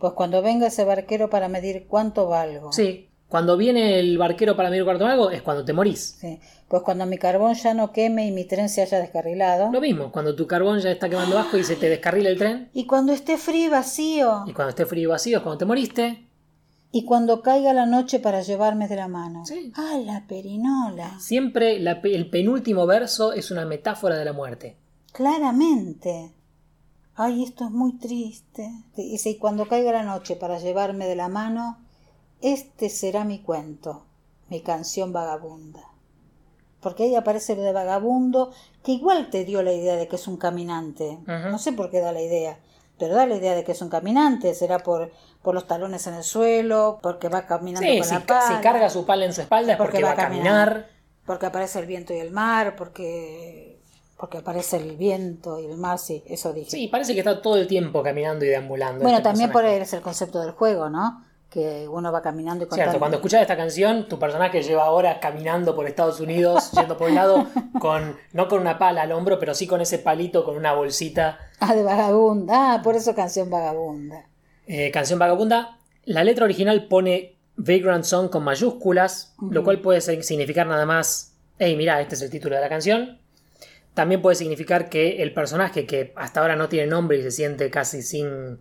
Pues 0.04 0.16
cuando 0.16 0.42
venga 0.42 0.68
ese 0.68 0.84
barquero 0.84 1.30
para 1.30 1.48
medir 1.48 1.86
cuánto 1.88 2.28
valgo. 2.28 2.74
Sí, 2.74 3.08
cuando 3.30 3.56
viene 3.56 4.02
el 4.02 4.18
barquero 4.18 4.58
para 4.58 4.70
medir 4.70 4.84
cuánto 4.84 5.06
valgo 5.06 5.32
es 5.32 5.42
cuando 5.42 5.64
te 5.64 5.72
morís. 5.72 6.18
Sí, 6.20 6.42
pues 6.68 6.84
cuando 6.84 7.06
mi 7.06 7.18
carbón 7.18 7.54
ya 7.54 7.74
no 7.74 7.94
queme 7.94 8.28
y 8.28 8.32
mi 8.34 8.44
tren 8.44 8.68
se 8.68 8.82
haya 8.82 9.00
descarrilado. 9.00 9.72
Lo 9.72 9.80
mismo, 9.80 10.12
cuando 10.12 10.36
tu 10.36 10.46
carbón 10.46 10.82
ya 10.82 10.92
está 10.92 11.08
quemando 11.08 11.38
bajo 11.38 11.58
y 11.58 11.64
se 11.64 11.78
te 11.78 11.88
descarrila 11.88 12.28
el 12.28 12.38
tren. 12.38 12.70
Y 12.74 12.86
cuando 12.86 13.14
esté 13.14 13.38
frío 13.38 13.68
y 13.68 13.70
vacío. 13.70 14.44
Y 14.46 14.52
cuando 14.52 14.72
esté 14.72 14.86
frío 14.86 15.04
y 15.04 15.12
vacío 15.12 15.38
es 15.38 15.44
cuando 15.44 15.60
te 15.60 15.64
moriste. 15.64 16.28
Y 16.92 17.06
cuando 17.06 17.42
caiga 17.42 17.72
la 17.72 17.86
noche 17.86 18.20
para 18.20 18.42
llevarme 18.42 18.90
de 18.90 18.98
la 18.98 19.08
mano. 19.08 19.46
Sí. 19.46 19.72
Ah, 19.74 19.98
la 20.04 20.28
perinola. 20.28 21.18
Siempre 21.22 21.78
el 21.78 22.30
penúltimo 22.30 22.86
verso 22.86 23.32
es 23.32 23.52
una 23.52 23.66
metáfora 23.66 24.18
de 24.18 24.26
la 24.26 24.34
muerte. 24.34 24.76
Claramente 25.14 26.34
ay, 27.16 27.44
esto 27.44 27.66
es 27.66 27.72
muy 27.72 27.94
triste. 27.94 28.72
Dice, 28.96 29.32
y 29.32 29.38
cuando 29.38 29.68
caiga 29.68 29.92
la 29.92 30.04
noche 30.04 30.36
para 30.36 30.60
llevarme 30.60 31.06
de 31.06 31.16
la 31.16 31.28
mano, 31.28 31.78
este 32.42 32.90
será 32.90 33.24
mi 33.24 33.40
cuento, 33.40 34.04
mi 34.50 34.62
canción 34.62 35.14
vagabunda. 35.14 35.82
Porque 36.82 37.04
ahí 37.04 37.16
aparece 37.16 37.56
lo 37.56 37.62
de 37.62 37.72
vagabundo, 37.72 38.52
que 38.84 38.92
igual 38.92 39.30
te 39.30 39.46
dio 39.46 39.64
la 39.64 39.72
idea 39.72 39.96
de 39.96 40.08
que 40.10 40.18
es 40.18 40.28
un 40.28 40.36
caminante. 40.36 41.18
No 41.26 41.58
sé 41.58 41.72
por 41.72 41.90
qué 41.90 42.02
da 42.02 42.12
la 42.12 42.22
idea, 42.22 42.60
pero 42.98 43.16
da 43.16 43.26
la 43.26 43.36
idea 43.36 43.56
de 43.56 43.64
que 43.64 43.72
es 43.72 43.82
un 43.82 43.88
caminante. 43.88 44.54
Será 44.54 44.80
por, 44.80 45.10
por 45.42 45.56
los 45.56 45.66
talones 45.66 46.06
en 46.08 46.16
el 46.16 46.24
suelo, 46.24 47.00
porque 47.02 47.30
va 47.30 47.46
caminando 47.48 47.88
con 47.88 48.10
la 48.10 48.26
pala. 48.26 48.58
Si 48.58 48.62
carga 48.62 48.90
su 48.90 49.06
pala 49.06 49.26
en 49.26 49.34
su 49.34 49.42
espalda 49.42 49.74
es 49.74 49.78
porque, 49.78 50.04
va, 50.04 50.12
a 50.12 50.16
caminar. 50.16 50.90
Porque 51.26 51.46
aparece 51.46 51.80
el 51.80 51.86
viento 51.86 52.14
y 52.14 52.18
el 52.18 52.32
mar, 52.32 52.76
porque 52.76 53.73
porque 54.18 54.38
aparece 54.38 54.78
el 54.78 54.96
viento 54.96 55.60
y 55.60 55.66
el 55.66 55.78
mar, 55.78 56.00
sí, 56.00 56.24
eso 56.28 56.54
dije. 56.54 56.72
Sí, 56.72 56.88
parece 56.88 57.14
que 57.14 57.20
está 57.20 57.42
todo 57.42 57.58
el 57.58 57.68
tiempo 57.68 58.02
caminando 58.04 58.46
y 58.46 58.50
deambulando. 58.50 59.02
Bueno, 59.02 59.18
este 59.18 59.30
también 59.30 59.52
por 59.52 59.66
es 59.66 59.94
el 59.94 60.02
concepto 60.02 60.40
del 60.40 60.52
juego, 60.52 60.90
¿no? 60.90 61.24
Que 61.50 61.88
uno 61.88 62.12
va 62.12 62.22
caminando 62.22 62.64
y 62.64 62.68
contando. 62.68 62.92
Cierto, 62.92 63.00
cuando 63.00 63.18
escuchas 63.18 63.42
esta 63.42 63.58
canción, 63.58 64.08
tu 64.08 64.18
personaje 64.18 64.64
lleva 64.64 64.90
horas 64.90 65.18
caminando 65.22 65.76
por 65.76 65.88
Estados 65.88 66.20
Unidos, 66.20 66.72
yendo 66.78 66.98
por 66.98 67.10
un 67.10 67.16
lado, 67.16 67.48
con, 67.80 68.18
no 68.32 68.48
con 68.48 68.62
una 68.62 68.80
pala 68.80 69.04
al 69.04 69.12
hombro, 69.12 69.40
pero 69.40 69.54
sí 69.54 69.68
con 69.68 69.82
ese 69.82 70.00
palito, 70.00 70.44
con 70.44 70.56
una 70.58 70.74
bolsita. 70.74 71.40
Ah, 71.60 71.76
de 71.76 71.84
vagabunda. 71.84 72.76
Ah, 72.76 72.82
por 72.82 72.96
eso 72.96 73.14
canción 73.14 73.50
vagabunda. 73.50 74.26
Eh, 74.68 74.90
canción 74.92 75.20
vagabunda. 75.20 75.80
La 76.06 76.24
letra 76.24 76.46
original 76.46 76.88
pone 76.88 77.36
Vagrant 77.56 78.04
Song 78.04 78.30
con 78.30 78.44
mayúsculas, 78.44 79.36
lo 79.40 79.64
cual 79.64 79.80
puede 79.82 80.02
significar 80.02 80.68
nada 80.68 80.86
más, 80.86 81.36
hey, 81.60 81.76
mira, 81.76 82.02
este 82.02 82.16
es 82.16 82.22
el 82.22 82.30
título 82.30 82.56
de 82.56 82.62
la 82.62 82.70
canción. 82.70 83.20
También 83.94 84.22
puede 84.22 84.36
significar 84.36 84.90
que 84.90 85.22
el 85.22 85.34
personaje 85.34 85.86
que 85.86 86.14
hasta 86.16 86.42
ahora 86.42 86.56
no 86.56 86.70
tiene 86.70 86.88
nombre 86.88 87.18
y 87.18 87.22
se 87.22 87.32
siente 87.32 87.70
casi 87.70 88.02
sin, 88.02 88.60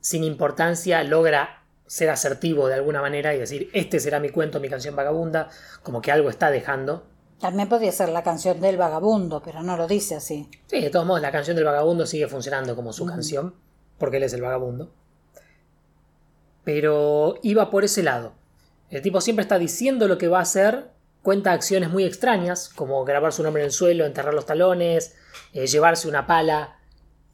sin 0.00 0.24
importancia 0.24 1.02
logra 1.02 1.64
ser 1.86 2.10
asertivo 2.10 2.68
de 2.68 2.74
alguna 2.74 3.00
manera 3.00 3.34
y 3.34 3.38
decir, 3.38 3.70
este 3.72 3.98
será 3.98 4.20
mi 4.20 4.28
cuento, 4.28 4.60
mi 4.60 4.68
canción 4.68 4.94
vagabunda, 4.94 5.48
como 5.82 6.00
que 6.00 6.12
algo 6.12 6.30
está 6.30 6.50
dejando. 6.50 7.04
También 7.40 7.68
podría 7.68 7.90
ser 7.90 8.10
la 8.10 8.22
canción 8.22 8.60
del 8.60 8.76
vagabundo, 8.76 9.42
pero 9.42 9.62
no 9.62 9.76
lo 9.76 9.88
dice 9.88 10.14
así. 10.14 10.48
Sí, 10.66 10.80
de 10.80 10.90
todos 10.90 11.06
modos, 11.06 11.22
la 11.22 11.32
canción 11.32 11.56
del 11.56 11.64
vagabundo 11.64 12.06
sigue 12.06 12.28
funcionando 12.28 12.76
como 12.76 12.92
su 12.92 13.06
canción, 13.06 13.54
porque 13.98 14.18
él 14.18 14.24
es 14.24 14.34
el 14.34 14.42
vagabundo. 14.42 14.92
Pero 16.62 17.38
iba 17.42 17.70
por 17.70 17.84
ese 17.84 18.02
lado. 18.02 18.34
El 18.90 19.00
tipo 19.00 19.20
siempre 19.20 19.42
está 19.42 19.58
diciendo 19.58 20.06
lo 20.06 20.18
que 20.18 20.28
va 20.28 20.38
a 20.38 20.42
hacer, 20.42 20.90
cuenta 21.22 21.52
acciones 21.52 21.90
muy 21.90 22.04
extrañas, 22.04 22.68
como 22.68 23.04
grabar 23.04 23.32
su 23.32 23.42
nombre 23.42 23.62
en 23.62 23.66
el 23.66 23.72
suelo, 23.72 24.06
enterrar 24.06 24.34
los 24.34 24.46
talones, 24.46 25.14
eh, 25.52 25.66
llevarse 25.66 26.08
una 26.08 26.26
pala 26.26 26.76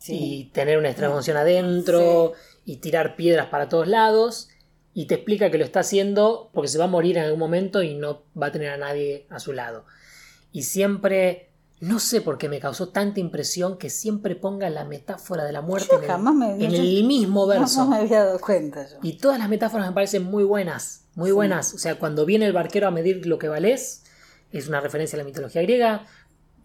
y 0.08 0.44
tener 0.52 0.78
una 0.78 0.88
extremaunción 0.88 1.36
adentro 1.36 2.32
y 2.64 2.76
tirar 2.76 3.16
piedras 3.16 3.46
para 3.46 3.68
todos 3.68 3.88
lados. 3.88 4.48
Y 4.94 5.06
te 5.06 5.14
explica 5.16 5.50
que 5.50 5.58
lo 5.58 5.64
está 5.64 5.80
haciendo 5.80 6.50
porque 6.54 6.68
se 6.68 6.78
va 6.78 6.84
a 6.84 6.88
morir 6.88 7.18
en 7.18 7.24
algún 7.24 7.38
momento 7.38 7.82
y 7.82 7.94
no 7.94 8.22
va 8.40 8.46
a 8.46 8.52
tener 8.52 8.70
a 8.70 8.76
nadie 8.78 9.26
a 9.30 9.38
su 9.40 9.52
lado. 9.52 9.84
Y 10.52 10.62
siempre, 10.62 11.50
no 11.80 11.98
sé 11.98 12.22
por 12.22 12.38
qué 12.38 12.48
me 12.48 12.60
causó 12.60 12.88
tanta 12.88 13.20
impresión 13.20 13.76
que 13.78 13.90
siempre 13.90 14.36
ponga 14.36 14.70
la 14.70 14.84
metáfora 14.84 15.44
de 15.44 15.52
la 15.52 15.60
muerte 15.60 15.88
Yo 15.90 15.96
en, 15.98 16.04
el, 16.04 16.10
jamás 16.10 16.34
me- 16.34 16.52
en 16.64 16.70
yo- 16.70 16.82
el 16.82 17.04
mismo 17.04 17.46
verso. 17.46 17.80
No 17.84 17.90
me 17.90 17.96
había 17.96 18.24
dado 18.24 18.40
cuenta 18.40 18.88
yo. 18.88 18.96
Y 19.02 19.18
todas 19.18 19.38
las 19.38 19.48
metáforas 19.50 19.86
me 19.88 19.92
parecen 19.92 20.22
muy 20.24 20.44
buenas, 20.44 21.04
muy 21.16 21.32
buenas. 21.32 21.74
O 21.74 21.78
sea, 21.78 21.98
cuando 21.98 22.24
viene 22.24 22.46
el 22.46 22.52
barquero 22.52 22.86
a 22.86 22.92
medir 22.92 23.26
lo 23.26 23.38
que 23.38 23.48
valés, 23.48 24.04
es 24.52 24.68
una 24.68 24.80
referencia 24.80 25.16
a 25.16 25.18
la 25.18 25.24
mitología 25.24 25.62
griega. 25.62 26.06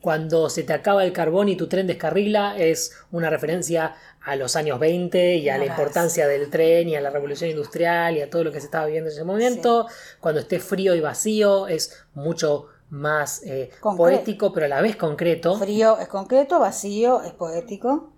Cuando 0.02 0.50
se 0.50 0.64
te 0.64 0.74
acaba 0.74 1.04
el 1.06 1.14
carbón 1.14 1.48
y 1.48 1.56
tu 1.56 1.68
tren 1.68 1.88
descarrila, 1.88 2.58
es 2.58 2.92
una 3.12 3.30
referencia 3.30 3.96
a 4.24 4.36
los 4.36 4.56
años 4.56 4.80
20 4.80 5.38
y 5.38 5.50
a 5.50 5.58
la 5.58 5.66
importancia 5.66 6.28
del 6.28 6.50
tren 6.50 6.90
y 6.90 6.96
a 6.96 7.02
la 7.02 7.12
revolución 7.12 7.50
industrial 7.50 8.18
y 8.18 8.22
a 8.22 8.30
todo 8.30 8.44
lo 8.44 8.52
que 8.52 8.60
se 8.60 8.66
estaba 8.66 8.86
viviendo 8.86 9.10
en 9.10 9.16
ese 9.16 9.24
momento. 9.24 9.88
Cuando 10.20 10.42
esté 10.42 10.60
frío 10.60 10.96
y 10.96 11.00
vacío, 11.00 11.68
es 11.68 12.04
mucho 12.14 12.68
más 12.90 13.42
eh, 13.46 13.70
poético, 13.82 14.52
pero 14.52 14.66
a 14.66 14.70
la 14.70 14.82
vez 14.82 14.98
concreto. 14.98 15.58
Frío 15.58 15.98
es 15.98 16.10
concreto, 16.10 16.60
vacío 16.60 17.22
es 17.22 17.32
poético. 17.32 18.12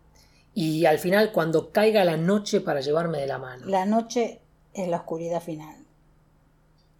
Y 0.55 0.85
al 0.85 0.99
final, 0.99 1.31
cuando 1.31 1.71
caiga 1.71 2.03
la 2.05 2.17
noche 2.17 2.59
para 2.59 2.81
llevarme 2.81 3.19
de 3.19 3.27
la 3.27 3.37
mano. 3.37 3.67
La 3.67 3.85
noche 3.85 4.41
es 4.73 4.87
la 4.87 4.97
oscuridad 4.97 5.41
final. 5.41 5.82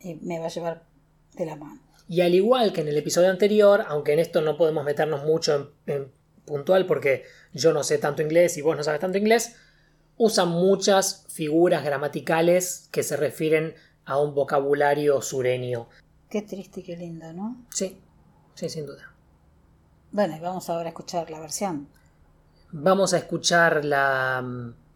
Y 0.04 0.16
me 0.16 0.40
va 0.40 0.46
a 0.46 0.50
llevar 0.50 0.84
de 1.36 1.46
la 1.46 1.56
mano. 1.56 1.82
Y 2.08 2.22
al 2.22 2.36
igual 2.36 2.74
que 2.74 2.82
en 2.82 2.90
el 2.90 2.98
episodio 2.98 3.30
anterior, 3.30 3.86
aunque 3.88 4.14
en 4.14 4.20
esto 4.20 4.42
no 4.42 4.58
podemos 4.58 4.84
meternos 4.84 5.24
mucho 5.24 5.74
en, 5.88 5.96
en 5.96 6.12
puntual 6.46 6.86
porque 6.86 7.24
yo 7.54 7.74
no 7.74 7.84
sé 7.84 7.98
tanto 7.98 8.22
inglés 8.22 8.58
y 8.58 8.62
vos 8.62 8.76
no 8.76 8.84
sabes 8.84 9.00
tanto 9.00 9.18
inglés, 9.18 9.56
usan 10.18 10.50
muchas 10.50 11.26
figuras 11.30 11.84
gramaticales 11.84 12.90
que 12.92 13.04
se 13.04 13.18
refieren 13.18 13.76
a 14.06 14.20
un 14.20 14.36
vocabulario 14.36 15.22
sureño. 15.22 15.88
Qué 16.30 16.42
triste 16.42 16.82
y 16.82 16.84
qué 16.84 16.98
lindo, 16.98 17.32
¿no? 17.34 17.66
Sí, 17.70 17.98
sí, 18.56 18.70
sin 18.70 18.86
duda. 18.86 19.14
Bueno, 20.12 20.36
y 20.36 20.40
vamos 20.40 20.70
ahora 20.70 20.86
a 20.86 20.90
escuchar 20.90 21.30
la 21.30 21.40
versión. 21.40 21.88
Vamos 22.72 23.14
a 23.14 23.18
escuchar 23.18 23.86
la, 23.86 24.44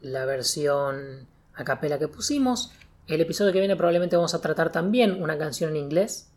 la 0.01 0.25
versión 0.25 1.27
a 1.53 1.63
capela 1.63 1.97
que 1.97 2.07
pusimos. 2.07 2.71
El 3.07 3.21
episodio 3.21 3.53
que 3.53 3.59
viene 3.59 3.75
probablemente 3.75 4.15
vamos 4.15 4.33
a 4.33 4.41
tratar 4.41 4.71
también 4.71 5.21
una 5.21 5.37
canción 5.37 5.71
en 5.71 5.77
inglés. 5.77 6.31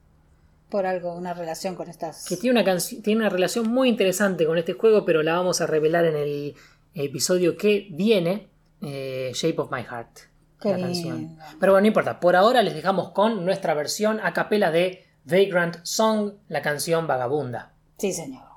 Por 0.69 0.87
algo, 0.87 1.15
una 1.15 1.35
relación 1.35 1.75
con 1.75 1.89
estas. 1.89 2.27
que 2.27 2.37
tiene 2.37 2.63
una, 2.63 2.79
tiene 2.79 3.21
una 3.21 3.29
relación 3.29 3.69
muy 3.69 3.89
interesante 3.89 4.47
con 4.47 4.57
este 4.57 4.75
juego, 4.75 5.05
pero 5.05 5.23
la 5.23 5.35
vamos 5.35 5.61
a 5.61 5.67
revelar 5.67 6.05
en 6.05 6.17
el 6.17 6.55
episodio 6.95 7.57
que 7.57 7.89
viene, 7.91 8.49
eh, 8.83 9.33
Shape 9.35 9.61
of 9.61 9.73
My 9.73 9.83
Heart. 9.83 10.31
Qué 10.61 10.71
la 10.71 10.79
canción. 10.79 11.39
Pero 11.59 11.73
bueno, 11.73 11.83
no 11.83 11.87
importa, 11.89 12.21
por 12.21 12.37
ahora 12.37 12.63
les 12.63 12.75
dejamos 12.75 13.11
con 13.11 13.45
nuestra 13.45 13.75
versión 13.75 14.21
a 14.23 14.33
capela 14.33 14.71
de 14.71 15.07
Vagrant 15.25 15.79
Song, 15.85 16.35
la 16.49 16.63
canción 16.63 17.07
vagabunda. 17.07 17.73
Sí, 17.99 18.13
señor. 18.13 18.50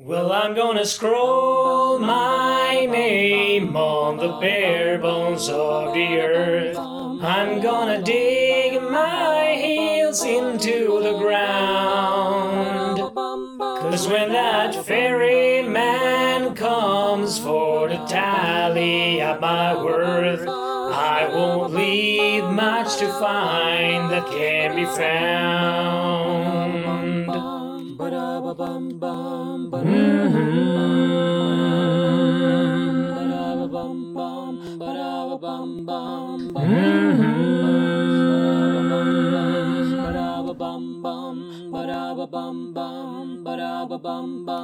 Well, 0.00 0.30
I'm 0.30 0.54
gonna 0.54 0.84
scroll 0.84 1.98
my 1.98 2.86
name 2.88 3.76
on 3.76 4.16
the 4.18 4.38
bare 4.40 4.96
bones 4.96 5.48
of 5.48 5.92
the 5.92 6.20
earth. 6.20 6.78
I'm 6.78 7.60
gonna 7.60 8.00
dig 8.00 8.80
my 8.80 9.56
heels 9.60 10.22
into 10.22 11.00
the 11.02 11.18
ground. 11.18 13.00
Cause 13.58 14.06
when 14.06 14.30
that 14.30 14.86
ferryman 14.86 16.54
comes 16.54 17.40
for 17.40 17.88
to 17.88 17.96
tally 18.06 19.20
up 19.20 19.40
my 19.40 19.74
worth, 19.82 20.46
I 20.46 21.28
won't 21.28 21.74
leave 21.74 22.44
much 22.44 22.98
to 22.98 23.08
find 23.18 24.12
that 24.12 24.28
can 24.30 24.76
be 24.76 24.84
found. 24.84 26.28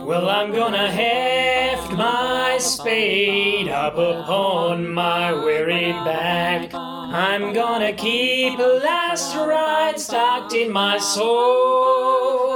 Well, 0.07 0.29
I'm 0.29 0.53
gonna 0.53 0.91
heft 0.91 1.93
my 1.93 2.57
spade 2.59 3.69
up 3.69 3.99
upon 3.99 4.89
my 4.89 5.33
wearied 5.33 5.95
back. 6.05 6.75
I'm 6.75 7.53
gonna 7.53 7.93
keep 7.93 8.59
last 8.59 9.37
ride 9.37 10.01
stocked 10.01 10.55
in 10.55 10.73
my 10.73 10.99
soul. 10.99 12.54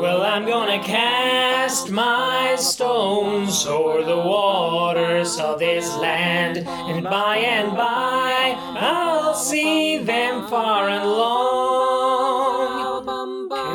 Well, 0.00 0.22
I'm 0.22 0.44
gonna 0.46 0.82
cast 0.82 1.90
my 1.90 2.54
stones 2.58 3.66
o'er 3.66 4.04
the 4.04 4.16
waters 4.16 5.38
of 5.38 5.58
this 5.58 5.96
land, 5.96 6.58
and 6.58 7.04
by 7.04 7.38
and 7.38 7.74
by 7.74 8.56
I'll 8.58 9.34
see 9.34 9.98
them 9.98 10.46
far 10.48 10.88
and 10.90 11.10
long. 11.10 12.28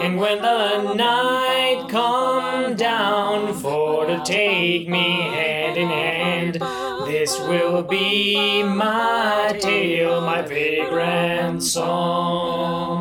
And 0.03 0.19
when 0.19 0.41
the 0.41 0.93
night 0.93 1.87
come 1.89 2.75
down 2.75 3.53
for 3.53 4.05
to 4.05 4.21
take 4.23 4.87
me 4.87 5.21
hand 5.21 5.77
in 5.77 5.87
hand, 5.87 6.12
this 7.23 7.39
will 7.39 7.83
be 7.83 8.63
my 8.63 9.57
tale, 9.57 10.19
my 10.19 10.41
vagrant 10.41 11.63
song. 11.63 12.99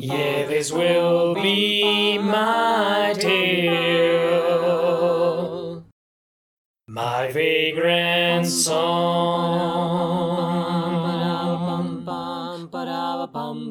Yeah, 0.00 0.46
this 0.46 0.72
will 0.72 1.34
be 1.34 2.18
my 2.18 3.14
tale, 3.16 4.24
my 6.88 7.30
vagrant 7.30 8.48
song. 8.48 10.41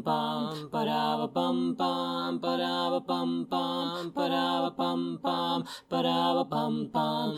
bum 0.02 0.42
bum, 0.52 0.70
ba 0.72 0.86
da 0.86 1.18
ba 1.18 1.28
bum 1.28 1.76
bum, 1.76 2.40
ba 2.40 2.58
da 2.58 2.90
ba 2.90 3.00
bum 3.00 3.46
bum, 3.50 4.12
ba 4.16 4.28
da 4.30 4.62
ba 4.64 4.72
bum 4.78 5.18
bum, 5.22 5.64
ba 5.90 6.02
da 6.04 6.34
ba 6.34 6.44
bum 6.44 6.90
bum. 6.92 7.32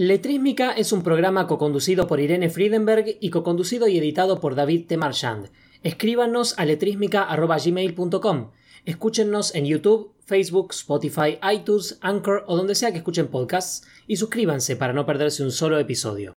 Letrísmica 0.00 0.70
es 0.70 0.92
un 0.92 1.02
programa 1.02 1.48
co-conducido 1.48 2.06
por 2.06 2.20
Irene 2.20 2.50
Friedenberg 2.50 3.16
y 3.20 3.30
co-conducido 3.30 3.88
y 3.88 3.98
editado 3.98 4.38
por 4.38 4.54
David 4.54 4.86
T. 4.86 4.96
Marchand. 4.96 5.48
Escríbanos 5.82 6.56
a 6.56 6.64
letrísmica.gmail.com. 6.66 8.50
Escúchennos 8.84 9.56
en 9.56 9.64
YouTube, 9.64 10.12
Facebook, 10.24 10.68
Spotify, 10.70 11.40
iTunes, 11.52 11.98
Anchor 12.00 12.44
o 12.46 12.56
donde 12.56 12.76
sea 12.76 12.92
que 12.92 12.98
escuchen 12.98 13.26
podcasts 13.26 13.88
y 14.06 14.18
suscríbanse 14.18 14.76
para 14.76 14.92
no 14.92 15.04
perderse 15.04 15.42
un 15.42 15.50
solo 15.50 15.80
episodio. 15.80 16.37